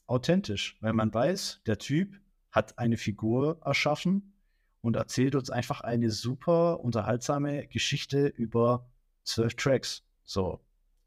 [0.06, 2.20] authentisch, weil man weiß, der Typ
[2.52, 4.34] hat eine Figur erschaffen
[4.82, 8.90] und erzählt uns einfach eine super unterhaltsame Geschichte über
[9.24, 10.04] zwölf Tracks.
[10.24, 10.60] So.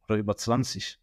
[0.04, 0.98] Oder über 20.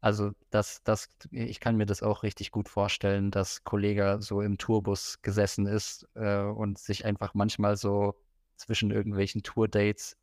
[0.00, 4.58] Also das, das, ich kann mir das auch richtig gut vorstellen, dass Kollege so im
[4.58, 8.14] Tourbus gesessen ist äh, und sich einfach manchmal so
[8.56, 10.16] zwischen irgendwelchen Tourdates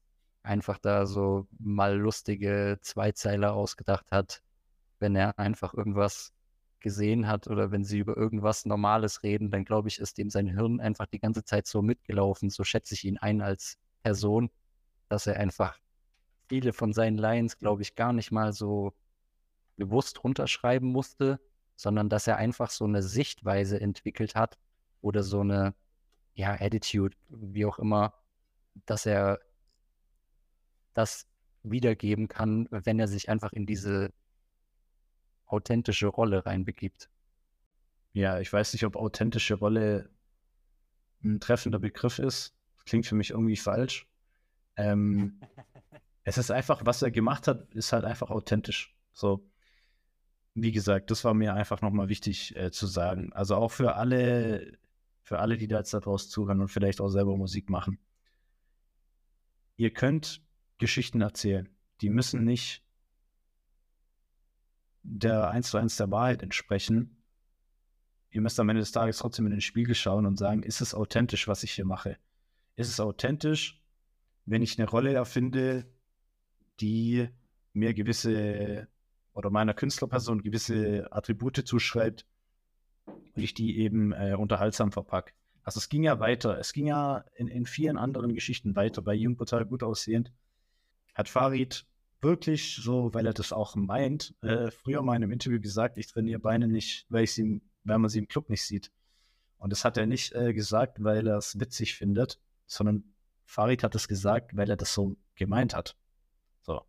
[0.43, 4.43] einfach da so mal lustige Zweizeiler ausgedacht hat,
[4.99, 6.31] wenn er einfach irgendwas
[6.81, 10.47] gesehen hat oder wenn sie über irgendwas Normales reden, dann glaube ich, ist dem sein
[10.47, 12.49] Hirn einfach die ganze Zeit so mitgelaufen.
[12.49, 14.49] So schätze ich ihn ein als Person,
[15.07, 15.79] dass er einfach
[16.49, 18.93] viele von seinen Lines, glaube ich, gar nicht mal so
[19.77, 21.39] bewusst runterschreiben musste,
[21.75, 24.57] sondern dass er einfach so eine Sichtweise entwickelt hat
[25.01, 25.73] oder so eine,
[26.33, 28.13] ja, Attitude, wie auch immer,
[28.85, 29.39] dass er
[30.93, 31.25] das
[31.63, 34.11] wiedergeben kann, wenn er sich einfach in diese
[35.51, 37.09] authentische Rolle reinbegibt.
[38.13, 40.09] Ja, ich weiß nicht, ob authentische Rolle
[41.23, 42.55] ein treffender Begriff ist.
[42.85, 44.07] Klingt für mich irgendwie falsch.
[44.75, 45.39] Ähm,
[46.23, 48.95] es ist einfach, was er gemacht hat, ist halt einfach authentisch.
[49.13, 49.47] So,
[50.53, 53.31] wie gesagt, das war mir einfach nochmal wichtig äh, zu sagen.
[53.33, 54.77] Also auch für alle,
[55.21, 57.99] für alle, die da jetzt daraus zuhören und vielleicht auch selber Musik machen.
[59.77, 60.41] Ihr könnt
[60.77, 61.69] Geschichten erzählen.
[62.01, 62.83] Die müssen nicht
[65.03, 67.17] der eins zu eins der Wahrheit entsprechen.
[68.29, 70.93] Ihr müsst am Ende des Tages trotzdem in den Spiegel schauen und sagen, ist es
[70.93, 72.17] authentisch, was ich hier mache?
[72.75, 73.81] Ist es authentisch,
[74.45, 75.85] wenn ich eine Rolle erfinde,
[76.79, 77.27] die
[77.73, 78.87] mir gewisse
[79.33, 82.25] oder meiner Künstlerperson gewisse Attribute zuschreibt
[83.05, 85.33] und ich die eben äh, unterhaltsam verpacke.
[85.63, 86.57] Also es ging ja weiter.
[86.57, 89.01] Es ging ja in, in vielen anderen Geschichten weiter.
[89.01, 90.31] Bei Jung total gut aussehend
[91.13, 91.85] hat Farid
[92.21, 96.07] wirklich so, weil er das auch meint, äh, früher mal in einem Interview gesagt, ich
[96.07, 98.91] trainiere Beine nicht, weil, ich sie, weil man sie im Club nicht sieht.
[99.57, 103.03] Und das hat er nicht äh, gesagt, weil er es witzig findet, sondern
[103.45, 105.95] Farid hat es gesagt, weil er das so gemeint hat.
[106.61, 106.83] So.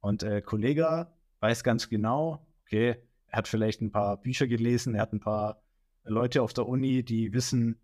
[0.00, 2.96] Und äh, Kollege weiß ganz genau, okay,
[3.26, 5.62] er hat vielleicht ein paar Bücher gelesen, er hat ein paar
[6.04, 7.80] Leute auf der Uni, die wissen,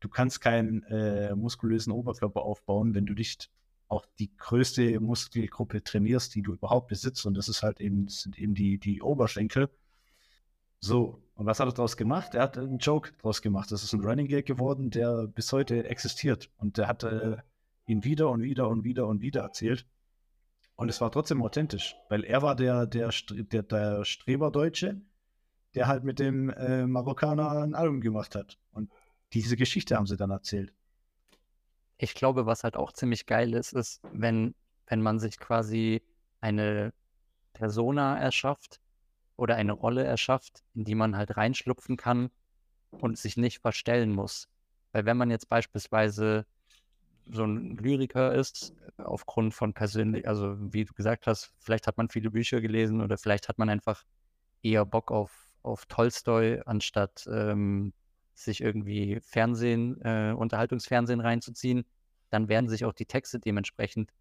[0.00, 3.50] du kannst keinen äh, muskulösen Oberkörper aufbauen, wenn du nicht
[3.88, 7.24] auch die größte Muskelgruppe trainierst, die du überhaupt besitzt.
[7.26, 9.70] Und das ist halt eben, sind eben die, die Oberschenkel.
[10.80, 12.34] So, und was hat er daraus gemacht?
[12.34, 13.72] Er hat einen Joke daraus gemacht.
[13.72, 16.50] Das ist ein Running Gag geworden, der bis heute existiert.
[16.58, 17.38] Und der hat äh,
[17.86, 19.86] ihn wieder und wieder und wieder und wieder erzählt.
[20.76, 25.00] Und es war trotzdem authentisch, weil er war der, der, der, der Streberdeutsche,
[25.74, 28.58] der halt mit dem äh, Marokkaner ein Album gemacht hat.
[28.70, 28.92] Und
[29.32, 30.72] diese Geschichte haben sie dann erzählt
[31.98, 34.54] ich glaube, was halt auch ziemlich geil ist, ist, wenn,
[34.86, 36.02] wenn man sich quasi
[36.40, 36.92] eine
[37.52, 38.80] Persona erschafft
[39.36, 42.30] oder eine Rolle erschafft, in die man halt reinschlupfen kann
[42.92, 44.48] und sich nicht verstellen muss.
[44.92, 46.46] Weil wenn man jetzt beispielsweise
[47.30, 52.08] so ein Lyriker ist, aufgrund von persönlich, also wie du gesagt hast, vielleicht hat man
[52.08, 54.04] viele Bücher gelesen oder vielleicht hat man einfach
[54.62, 57.92] eher Bock auf, auf Tolstoi anstatt ähm,
[58.44, 61.84] sich irgendwie Fernsehen, äh, Unterhaltungsfernsehen reinzuziehen,
[62.30, 64.12] dann werden sich auch die Texte dementsprechend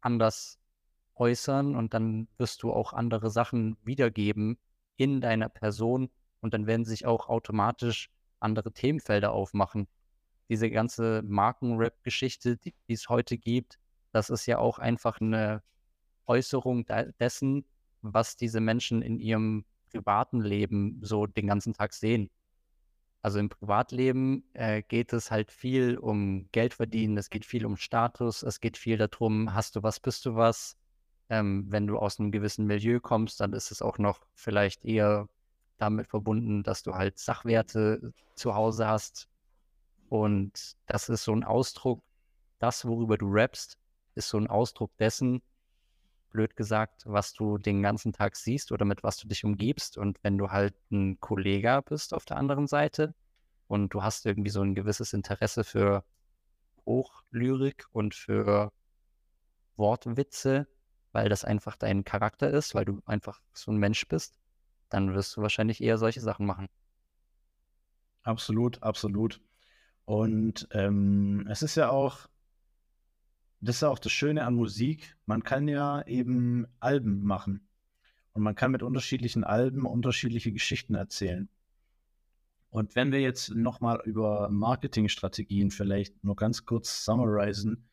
[0.00, 0.58] anders
[1.14, 4.58] äußern und dann wirst du auch andere Sachen wiedergeben
[4.96, 9.88] in deiner Person und dann werden sich auch automatisch andere Themenfelder aufmachen.
[10.48, 13.78] Diese ganze Markenrap-Geschichte, die, die es heute gibt,
[14.12, 15.62] das ist ja auch einfach eine
[16.26, 16.84] Äußerung
[17.18, 17.64] dessen,
[18.02, 22.30] was diese Menschen in ihrem privaten Leben so den ganzen Tag sehen.
[23.22, 27.76] Also im Privatleben äh, geht es halt viel um Geld verdienen, es geht viel um
[27.76, 30.76] Status, es geht viel darum, hast du was, bist du was.
[31.28, 35.28] Ähm, wenn du aus einem gewissen Milieu kommst, dann ist es auch noch vielleicht eher
[35.78, 39.28] damit verbunden, dass du halt Sachwerte zu Hause hast.
[40.08, 42.02] Und das ist so ein Ausdruck,
[42.58, 43.78] das, worüber du rappst,
[44.16, 45.42] ist so ein Ausdruck dessen,
[46.32, 49.98] blöd gesagt, was du den ganzen Tag siehst oder mit was du dich umgibst.
[49.98, 53.14] Und wenn du halt ein Kollege bist auf der anderen Seite
[53.68, 56.04] und du hast irgendwie so ein gewisses Interesse für
[56.86, 58.72] Hochlyrik und für
[59.76, 60.66] Wortwitze,
[61.12, 64.38] weil das einfach dein Charakter ist, weil du einfach so ein Mensch bist,
[64.88, 66.68] dann wirst du wahrscheinlich eher solche Sachen machen.
[68.22, 69.40] Absolut, absolut.
[70.04, 72.28] Und ähm, es ist ja auch
[73.62, 75.16] das ist auch das Schöne an Musik.
[75.24, 77.68] Man kann ja eben Alben machen.
[78.32, 81.48] Und man kann mit unterschiedlichen Alben unterschiedliche Geschichten erzählen.
[82.70, 87.88] Und wenn wir jetzt nochmal über Marketingstrategien vielleicht nur ganz kurz summarisen,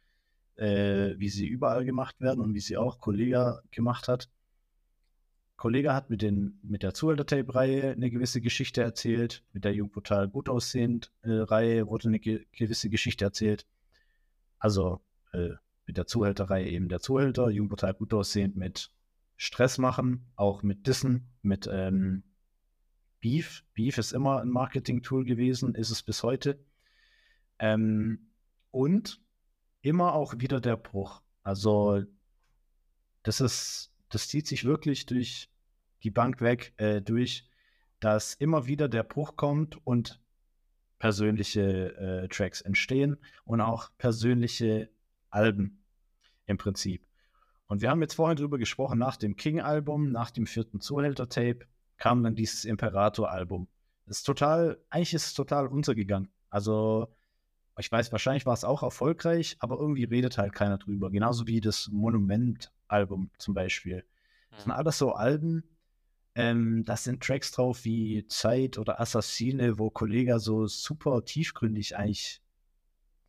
[0.55, 4.30] äh, wie sie überall gemacht werden und wie sie auch Kollega gemacht hat.
[5.55, 10.30] Kollega hat mit, den, mit der Zuhälter-Tape-Reihe eine gewisse Geschichte erzählt, mit der Jung Brutal
[10.30, 13.67] gut aussehend äh, Reihe wurde eine ge gewisse Geschichte erzählt.
[14.57, 15.01] Also
[15.34, 15.50] äh,
[15.86, 18.92] mit der Zuhälterei eben der Zuhälter, Jugendpartei gut aussehend mit
[19.38, 22.24] Stress machen, auch mit Dissen, mit ähm,
[23.22, 23.64] Beef.
[23.74, 26.60] Beef ist immer ein Marketing-Tool gewesen, ist es bis heute.
[27.58, 28.30] Ähm,
[28.72, 29.22] und
[29.82, 31.22] immer auch wieder der Bruch.
[31.44, 32.04] Also
[33.24, 35.50] das ist, das zieht sich wirklich durch
[36.04, 37.50] die Bank weg, äh, durch,
[38.00, 40.22] dass immer wieder der Bruch kommt und
[41.00, 44.90] persönliche äh, Tracks entstehen und auch persönliche
[45.30, 45.84] Alben
[46.46, 47.06] im Prinzip.
[47.68, 51.60] Und wir haben jetzt vorhin drüber gesprochen, nach dem King-Album, nach dem vierten Zuhälter-Tape
[51.98, 53.68] kam dann dieses Imperator-Album.
[54.08, 56.30] Das ist total, eigentlich ist es total untergegangen.
[56.50, 57.16] Also,
[57.78, 61.12] ich weiß, wahrscheinlich war es auch erfolgreich, aber irgendwie redet halt keiner drüber.
[61.12, 64.04] Genauso wie das Monument-Album zum Beispiel.
[64.50, 64.80] Das sind mhm.
[64.80, 65.64] alles so Alben,
[66.36, 72.42] ähm, da sind Tracks drauf wie Zeit oder Assassine, wo Kollega so super tiefgründig eigentlich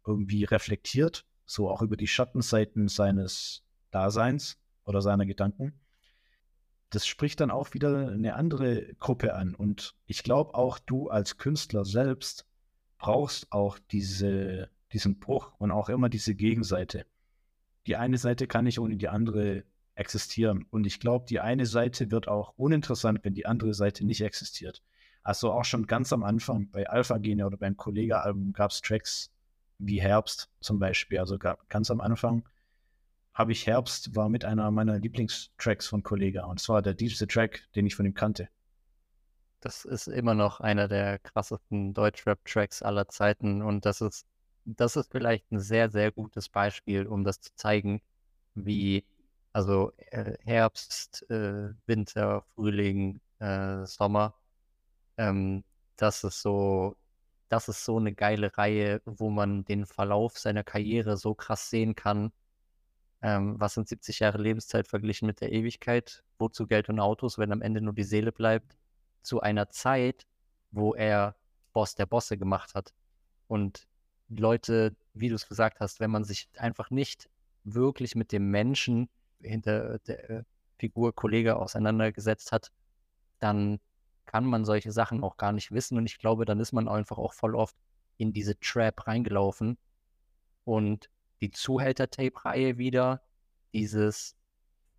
[0.07, 5.81] irgendwie reflektiert so auch über die Schattenseiten seines Daseins oder seiner Gedanken.
[6.91, 9.55] Das spricht dann auch wieder eine andere Gruppe an.
[9.55, 12.47] Und ich glaube auch du als Künstler selbst
[12.99, 17.07] brauchst auch diese, diesen Bruch und auch immer diese Gegenseite.
[17.87, 20.67] Die eine Seite kann nicht ohne die andere existieren.
[20.71, 24.83] Und ich glaube, die eine Seite wird auch uninteressant, wenn die andere Seite nicht existiert.
[25.23, 29.33] Also auch schon ganz am Anfang bei Alpha Gene oder beim Kollega-Album gab es Tracks,
[29.81, 31.19] wie Herbst zum Beispiel.
[31.19, 32.45] Also ganz am Anfang
[33.35, 36.45] habe ich Herbst, war mit einer meiner Lieblingstracks von Kollega.
[36.45, 38.49] Und zwar der tiefste Track, den ich von ihm kannte.
[39.61, 43.63] Das ist immer noch einer der krassesten Deutschrap-Tracks aller Zeiten.
[43.63, 44.27] Und das ist,
[44.65, 48.03] das ist vielleicht ein sehr, sehr gutes Beispiel, um das zu zeigen,
[48.55, 49.05] wie,
[49.53, 54.35] also äh, Herbst, äh, Winter, Frühling, äh, Sommer,
[55.17, 55.65] ähm,
[55.97, 56.97] das ist so
[57.51, 61.97] das ist so eine geile Reihe, wo man den Verlauf seiner Karriere so krass sehen
[61.97, 62.33] kann.
[63.23, 66.23] Ähm, was sind 70 Jahre Lebenszeit verglichen mit der Ewigkeit?
[66.39, 68.79] Wozu Geld und Autos, wenn am Ende nur die Seele bleibt?
[69.23, 70.27] Zu einer Zeit,
[70.71, 71.35] wo er
[71.73, 72.95] Boss der Bosse gemacht hat.
[73.49, 73.89] Und
[74.29, 77.29] Leute, wie du es gesagt hast, wenn man sich einfach nicht
[77.65, 79.09] wirklich mit dem Menschen
[79.41, 80.45] hinter der
[80.79, 82.71] Figur Kollege auseinandergesetzt hat,
[83.41, 83.81] dann
[84.31, 85.99] kann man solche Sachen auch gar nicht wissen.
[85.99, 87.77] Und ich glaube, dann ist man einfach auch voll oft
[88.17, 89.77] in diese Trap reingelaufen.
[90.65, 91.11] Und
[91.41, 93.23] die Zuhälter-Tape-Reihe wieder,
[93.73, 94.37] dieses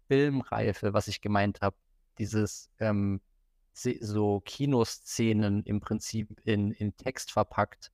[0.10, 1.78] Filmreife, was ich gemeint habe,
[2.18, 3.22] dieses ähm,
[3.74, 7.90] so Kinoszenen im Prinzip in, in Text verpackt,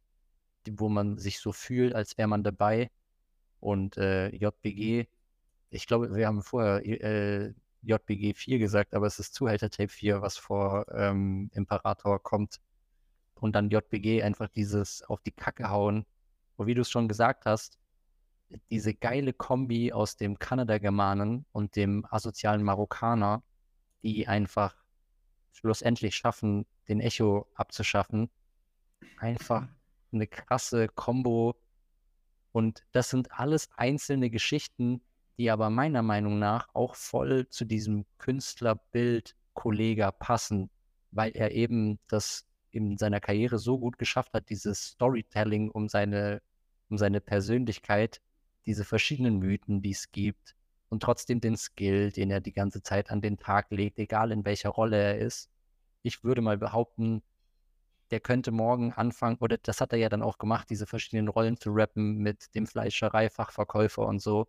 [0.71, 2.89] wo man sich so fühlt, als wäre man dabei.
[3.59, 5.07] Und äh, JBG,
[5.69, 7.53] ich glaube, wir haben vorher äh,
[7.87, 12.59] JBG 4 gesagt, aber es ist Zuhälter Tape 4, was vor ähm, Imperator kommt.
[13.35, 16.05] Und dann JBG einfach dieses auf die Kacke hauen.
[16.55, 17.77] Und wie du es schon gesagt hast,
[18.69, 23.43] diese geile Kombi aus dem Kanada-Germanen und dem asozialen Marokkaner,
[24.03, 24.75] die einfach
[25.51, 28.29] schlussendlich schaffen, den Echo abzuschaffen.
[29.17, 29.67] Einfach
[30.11, 31.55] eine krasse Kombo.
[32.51, 35.01] Und das sind alles einzelne Geschichten,
[35.37, 40.69] die aber meiner Meinung nach auch voll zu diesem Künstlerbild Kollega passen,
[41.11, 46.41] weil er eben das in seiner Karriere so gut geschafft hat, dieses Storytelling um seine,
[46.89, 48.21] um seine Persönlichkeit,
[48.65, 50.55] diese verschiedenen Mythen, die es gibt
[50.89, 54.45] und trotzdem den Skill, den er die ganze Zeit an den Tag legt, egal in
[54.45, 55.49] welcher Rolle er ist.
[56.03, 57.23] Ich würde mal behaupten,
[58.11, 61.57] der könnte morgen anfangen, oder das hat er ja dann auch gemacht, diese verschiedenen Rollen
[61.57, 64.47] zu rappen mit dem Fleischereifachverkäufer und so.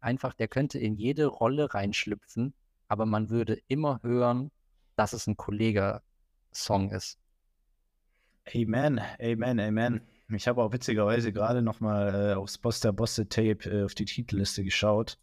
[0.00, 2.54] Einfach, der könnte in jede Rolle reinschlüpfen,
[2.86, 4.50] aber man würde immer hören,
[4.96, 7.18] dass es ein Kollege-Song ist.
[8.54, 10.00] Amen, Amen, Amen.
[10.30, 14.04] Ich habe auch witzigerweise gerade nochmal äh, aufs Boss der Bosse Tape äh, auf die
[14.04, 15.18] Titelliste geschaut.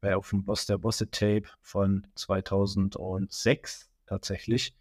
[0.00, 4.74] Bei auf dem Boss der Bosse Tape von 2006 tatsächlich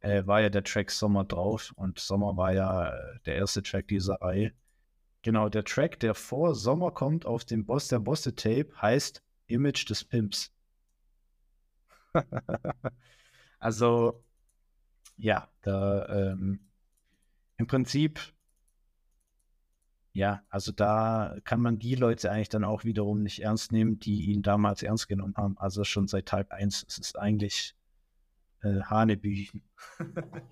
[0.00, 3.88] äh, war ja der Track Sommer drauf und Sommer war ja äh, der erste Track
[3.88, 4.52] dieser Reihe.
[5.24, 9.88] Genau, der Track, der vor Sommer kommt auf dem Boss der Bosse Tape, heißt Image
[9.88, 10.52] des Pimps.
[13.58, 14.22] also,
[15.16, 16.68] ja, da ähm,
[17.56, 18.20] im Prinzip,
[20.12, 24.30] ja, also da kann man die Leute eigentlich dann auch wiederum nicht ernst nehmen, die
[24.30, 25.56] ihn damals ernst genommen haben.
[25.56, 26.84] Also schon seit Tag 1.
[26.86, 27.74] Es ist eigentlich
[28.62, 29.62] äh, Hanebüchen.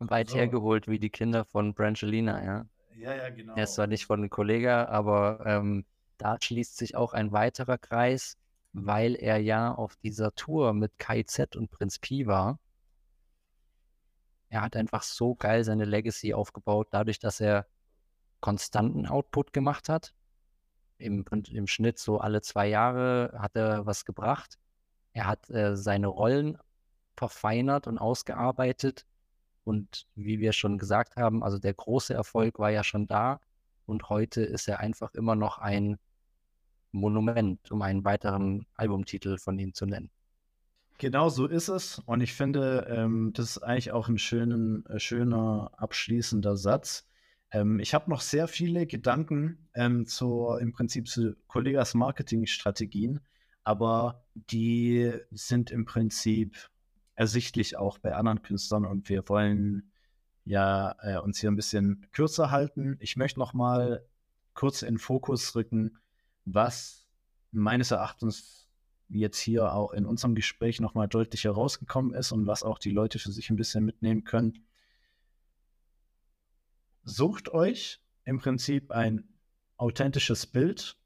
[0.00, 0.36] Weit so.
[0.36, 2.66] hergeholt wie die Kinder von Brangelina, ja.
[2.96, 3.54] Ja, ja, genau.
[3.54, 5.84] Er ist zwar nicht von Kollega, aber ähm,
[6.16, 8.38] da schließt sich auch ein weiterer Kreis,
[8.72, 12.58] weil er ja auf dieser Tour mit KZ und Prinz Pi war.
[14.48, 17.66] Er hat einfach so geil seine Legacy aufgebaut, dadurch, dass er
[18.40, 20.14] konstanten Output gemacht hat.
[20.98, 24.58] Im, im Schnitt so alle zwei Jahre hat er was gebracht.
[25.12, 26.56] Er hat äh, seine Rollen
[27.16, 29.04] verfeinert und ausgearbeitet.
[29.66, 33.40] Und wie wir schon gesagt haben, also der große Erfolg war ja schon da.
[33.84, 35.98] Und heute ist er einfach immer noch ein
[36.92, 40.10] Monument, um einen weiteren Albumtitel von ihm zu nennen.
[40.98, 41.98] Genau so ist es.
[42.06, 47.06] Und ich finde, ähm, das ist eigentlich auch ein schönen, äh, schöner abschließender Satz.
[47.50, 53.20] Ähm, ich habe noch sehr viele Gedanken ähm, zur, im Prinzip zu Kollegas Marketingstrategien
[53.66, 56.70] aber die sind im Prinzip
[57.16, 59.90] ersichtlich auch bei anderen Künstlern und wir wollen
[60.44, 62.96] ja äh, uns hier ein bisschen kürzer halten.
[63.00, 64.06] Ich möchte noch mal
[64.54, 65.98] kurz in Fokus rücken,
[66.44, 67.08] was
[67.50, 68.68] meines Erachtens
[69.08, 72.90] jetzt hier auch in unserem Gespräch noch mal deutlich herausgekommen ist und was auch die
[72.90, 74.66] Leute für sich ein bisschen mitnehmen können.
[77.02, 79.28] Sucht euch im Prinzip ein
[79.76, 80.96] authentisches Bild,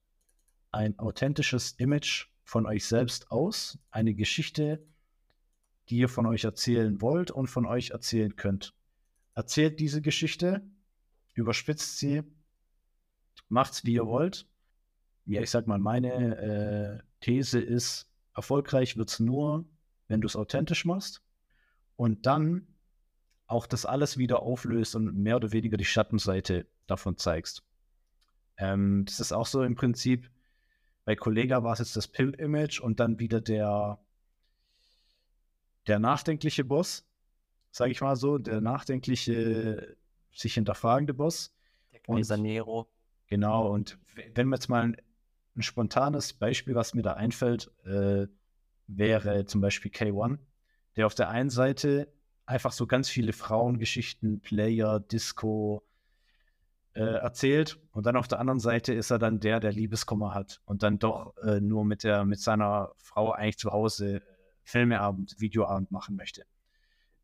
[0.72, 4.82] ein authentisches Image von euch selbst aus, eine Geschichte,
[5.90, 8.74] die ihr von euch erzählen wollt und von euch erzählen könnt.
[9.34, 10.62] Erzählt diese Geschichte,
[11.34, 12.22] überspitzt sie,
[13.48, 14.46] macht's wie ihr wollt.
[15.26, 19.64] Ja, ich sag mal, meine äh, These ist, erfolgreich wird's nur,
[20.08, 21.22] wenn du es authentisch machst
[21.96, 22.66] und dann
[23.46, 27.64] auch das alles wieder auflöst und mehr oder weniger die Schattenseite davon zeigst.
[28.56, 30.30] Ähm, das ist auch so im Prinzip,
[31.04, 33.98] bei Kollega war es jetzt das Pimp-Image und dann wieder der,
[35.86, 37.06] der nachdenkliche Boss,
[37.70, 39.96] sage ich mal so, der nachdenkliche,
[40.32, 41.54] sich hinterfragende Boss.
[41.92, 42.90] Der Kaiser Nero.
[43.26, 43.98] Genau, und
[44.34, 44.96] wenn wir jetzt mal ein,
[45.56, 48.26] ein, spontanes Beispiel, was mir da einfällt, äh,
[48.86, 50.38] wäre zum Beispiel K1,
[50.96, 52.12] der auf der einen Seite
[52.46, 55.84] einfach so ganz viele Frauengeschichten, Player, Disco,
[56.94, 60.60] äh, erzählt und dann auf der anderen Seite ist er dann der, der Liebeskummer hat
[60.64, 64.22] und dann doch äh, nur mit der mit seiner Frau eigentlich zu Hause
[64.64, 66.44] Filmeabend, Videoabend machen möchte.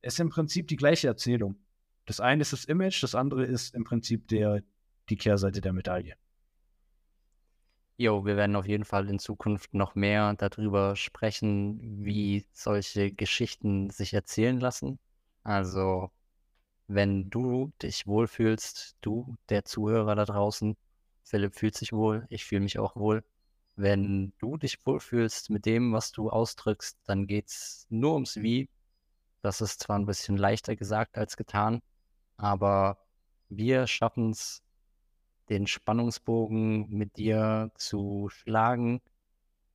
[0.02, 1.56] Es ist im Prinzip die gleiche Erzählung.
[2.04, 4.62] Das eine ist das Image, das andere ist im Prinzip der
[5.08, 6.14] die Kehrseite der Medaille.
[7.98, 13.88] Jo, wir werden auf jeden Fall in Zukunft noch mehr darüber sprechen, wie solche Geschichten
[13.90, 14.98] sich erzählen lassen.
[15.42, 16.10] Also
[16.88, 20.76] wenn du dich wohlfühlst, du, der Zuhörer da draußen,
[21.24, 23.24] Philipp fühlt sich wohl, ich fühle mich auch wohl.
[23.76, 28.68] Wenn du dich wohlfühlst mit dem, was du ausdrückst, dann geht es nur ums Wie.
[29.42, 31.82] Das ist zwar ein bisschen leichter gesagt als getan,
[32.36, 32.98] aber
[33.48, 34.62] wir schaffen es,
[35.48, 39.00] den Spannungsbogen mit dir zu schlagen.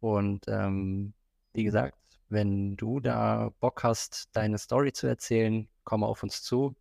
[0.01, 1.13] Und ähm,
[1.53, 1.97] wie gesagt,
[2.27, 6.75] wenn du da Bock hast, deine Story zu erzählen, komm auf uns zu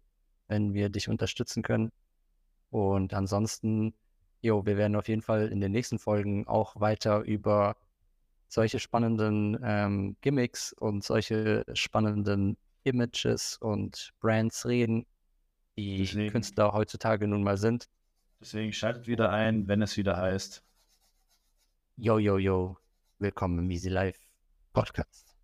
[0.50, 1.92] wenn wir dich unterstützen können.
[2.70, 3.94] Und ansonsten,
[4.43, 7.76] jo, wir werden auf jeden Fall in den nächsten Folgen auch weiter über
[8.49, 15.07] solche spannenden ähm, Gimmicks und solche spannenden Images und Brands reden,
[15.76, 17.88] die deswegen, Künstler heutzutage nun mal sind.
[18.41, 20.62] Deswegen schaltet wieder ein, wenn es wieder heißt.
[21.97, 22.76] Yo, yo, yo.
[23.18, 24.18] Willkommen im Easy Life
[24.72, 25.36] Podcast.